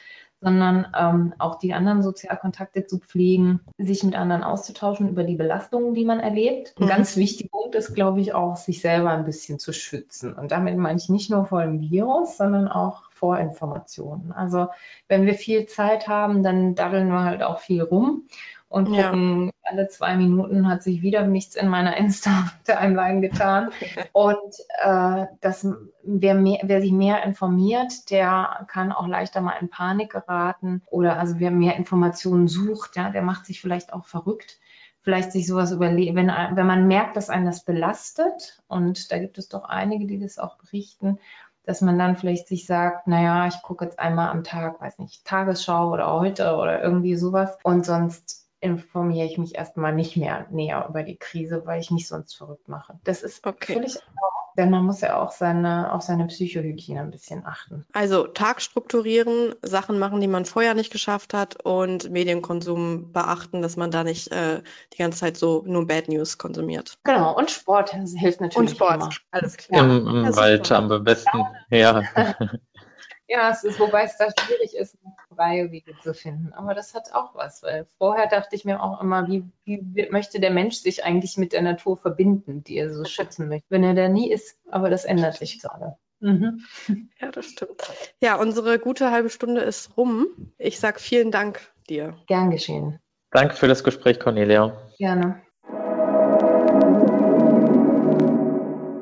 sondern 0.43 0.87
ähm, 0.97 1.33
auch 1.39 1.55
die 1.55 1.73
anderen 1.73 2.03
Sozialkontakte 2.03 2.85
zu 2.85 2.99
pflegen, 2.99 3.61
sich 3.77 4.03
mit 4.03 4.15
anderen 4.15 4.43
auszutauschen 4.43 5.09
über 5.09 5.23
die 5.23 5.35
Belastungen, 5.35 5.93
die 5.93 6.05
man 6.05 6.19
erlebt. 6.19 6.75
Ein 6.77 6.85
mhm. 6.85 6.89
ganz 6.89 7.15
wichtiger 7.15 7.49
Punkt 7.49 7.75
ist, 7.75 7.93
glaube 7.93 8.21
ich, 8.21 8.33
auch, 8.33 8.57
sich 8.57 8.81
selber 8.81 9.11
ein 9.11 9.25
bisschen 9.25 9.59
zu 9.59 9.73
schützen. 9.73 10.33
Und 10.33 10.51
damit 10.51 10.77
meine 10.77 10.97
ich 10.97 11.09
nicht 11.09 11.29
nur 11.29 11.45
vor 11.45 11.61
dem 11.61 11.79
Virus, 11.79 12.37
sondern 12.37 12.67
auch 12.67 13.09
vor 13.11 13.37
Informationen. 13.39 14.33
Also 14.33 14.67
wenn 15.07 15.25
wir 15.25 15.35
viel 15.35 15.65
Zeit 15.65 16.07
haben, 16.07 16.43
dann 16.43 16.75
daddeln 16.75 17.07
wir 17.07 17.23
halt 17.23 17.41
auch 17.41 17.59
viel 17.59 17.81
rum 17.81 18.23
und 18.73 18.85
gucken, 18.85 19.45
ja. 19.45 19.51
alle 19.71 19.87
zwei 19.87 20.15
Minuten 20.15 20.67
hat 20.67 20.81
sich 20.81 21.03
wieder 21.03 21.27
nichts 21.27 21.55
in 21.55 21.67
meiner 21.67 21.95
Insta-Timeline 21.97 23.21
getan. 23.21 23.69
und 24.13 24.39
äh, 24.81 25.27
das, 25.41 25.67
wer, 26.03 26.33
mehr, 26.33 26.61
wer 26.63 26.81
sich 26.81 26.91
mehr 26.91 27.23
informiert, 27.23 28.09
der 28.09 28.65
kann 28.67 28.91
auch 28.91 29.07
leichter 29.07 29.41
mal 29.41 29.57
in 29.61 29.69
Panik 29.69 30.11
geraten. 30.11 30.81
Oder 30.89 31.19
also 31.19 31.35
wer 31.37 31.51
mehr 31.51 31.75
Informationen 31.75 32.47
sucht, 32.47 32.95
ja, 32.95 33.11
der 33.11 33.21
macht 33.21 33.45
sich 33.45 33.61
vielleicht 33.61 33.93
auch 33.93 34.05
verrückt. 34.05 34.59
Vielleicht 35.01 35.33
sich 35.33 35.45
sowas 35.45 35.71
überlegen, 35.71 36.15
wenn, 36.15 36.29
wenn 36.29 36.65
man 36.65 36.87
merkt, 36.87 37.15
dass 37.15 37.29
einen 37.29 37.45
das 37.45 37.65
belastet, 37.65 38.63
und 38.67 39.11
da 39.11 39.19
gibt 39.19 39.37
es 39.37 39.49
doch 39.49 39.65
einige, 39.65 40.07
die 40.07 40.17
das 40.17 40.39
auch 40.39 40.57
berichten, 40.57 41.19
dass 41.65 41.81
man 41.81 41.99
dann 41.99 42.17
vielleicht 42.17 42.47
sich 42.47 42.65
sagt, 42.65 43.07
naja, 43.07 43.47
ich 43.47 43.61
gucke 43.61 43.85
jetzt 43.85 43.99
einmal 43.99 44.29
am 44.29 44.43
Tag, 44.43 44.81
weiß 44.81 44.97
nicht, 44.97 45.25
Tagesschau 45.25 45.91
oder 45.91 46.11
heute 46.11 46.55
oder 46.55 46.81
irgendwie 46.81 47.15
sowas 47.15 47.55
und 47.63 47.85
sonst 47.85 48.42
informiere 48.63 49.27
ich 49.27 49.37
mich 49.37 49.55
erstmal 49.55 49.93
nicht 49.93 50.17
mehr 50.17 50.47
näher 50.51 50.85
über 50.89 51.03
die 51.03 51.17
Krise, 51.17 51.65
weil 51.65 51.81
ich 51.81 51.91
mich 51.91 52.07
sonst 52.07 52.35
verrückt 52.35 52.67
mache. 52.67 52.99
Das 53.03 53.21
ist 53.21 53.45
okay. 53.45 53.73
völlig 53.73 53.99
denn 54.57 54.69
man 54.69 54.85
muss 54.85 55.01
ja 55.01 55.21
auch 55.21 55.31
seine, 55.31 55.91
auf 55.93 56.01
seine 56.01 56.27
Psychohygiene 56.27 57.01
ein 57.01 57.11
bisschen 57.11 57.45
achten. 57.45 57.85
Also 57.93 58.27
Tag 58.27 58.61
strukturieren, 58.61 59.55
Sachen 59.61 59.99
machen, 59.99 60.21
die 60.21 60.27
man 60.27 60.45
vorher 60.45 60.73
nicht 60.73 60.91
geschafft 60.91 61.33
hat 61.33 61.63
und 61.63 62.11
Medienkonsum 62.11 63.11
beachten, 63.11 63.61
dass 63.61 63.77
man 63.77 63.91
da 63.91 64.03
nicht 64.03 64.31
äh, 64.31 64.61
die 64.93 64.97
ganze 64.97 65.19
Zeit 65.19 65.37
so 65.37 65.63
nur 65.65 65.87
Bad 65.87 66.07
News 66.07 66.37
konsumiert. 66.37 66.97
Genau, 67.03 67.35
und 67.35 67.49
Sport 67.49 67.91
hilft 68.15 68.41
natürlich. 68.41 68.69
Und 68.69 68.75
Sport, 68.75 68.95
immer. 68.95 69.09
alles 69.31 69.57
klar. 69.57 69.83
Im, 69.83 70.07
im 70.07 70.35
Wald 70.35 70.71
am 70.71 71.03
besten, 71.03 71.43
ja. 71.69 72.03
Ja, 73.27 73.49
es 73.49 73.63
ist, 73.63 73.79
wobei 73.79 74.03
es 74.03 74.17
da 74.17 74.27
schwierig 74.37 74.75
ist, 74.75 74.97
freie 75.33 75.71
Wege 75.71 75.93
zu 76.01 76.13
finden. 76.13 76.51
Aber 76.53 76.73
das 76.73 76.93
hat 76.93 77.13
auch 77.13 77.33
was, 77.35 77.63
weil 77.63 77.87
vorher 77.97 78.27
dachte 78.27 78.55
ich 78.55 78.65
mir 78.65 78.83
auch 78.83 79.01
immer, 79.01 79.27
wie, 79.27 79.45
wie 79.65 80.09
möchte 80.11 80.39
der 80.39 80.51
Mensch 80.51 80.75
sich 80.75 81.03
eigentlich 81.05 81.37
mit 81.37 81.53
der 81.53 81.61
Natur 81.61 81.97
verbinden, 81.97 82.63
die 82.63 82.75
er 82.75 82.93
so 82.93 83.05
schützen 83.05 83.47
möchte, 83.47 83.65
wenn 83.69 83.83
er 83.83 83.93
da 83.93 84.09
nie 84.09 84.31
ist. 84.31 84.59
Aber 84.69 84.89
das 84.89 85.05
ändert 85.05 85.37
sich 85.37 85.61
gerade. 85.61 85.97
Mhm. 86.19 86.65
Ja, 87.19 87.31
das 87.31 87.47
stimmt. 87.47 87.81
Ja, 88.21 88.35
unsere 88.35 88.79
gute 88.79 89.11
halbe 89.11 89.29
Stunde 89.29 89.61
ist 89.61 89.97
rum. 89.97 90.27
Ich 90.57 90.79
sage 90.79 90.99
vielen 90.99 91.31
Dank 91.31 91.59
dir. 91.89 92.15
Gern 92.27 92.51
geschehen. 92.51 92.99
Danke 93.31 93.55
für 93.55 93.67
das 93.67 93.83
Gespräch, 93.83 94.19
Cornelia. 94.19 94.77
Gerne. 94.97 95.42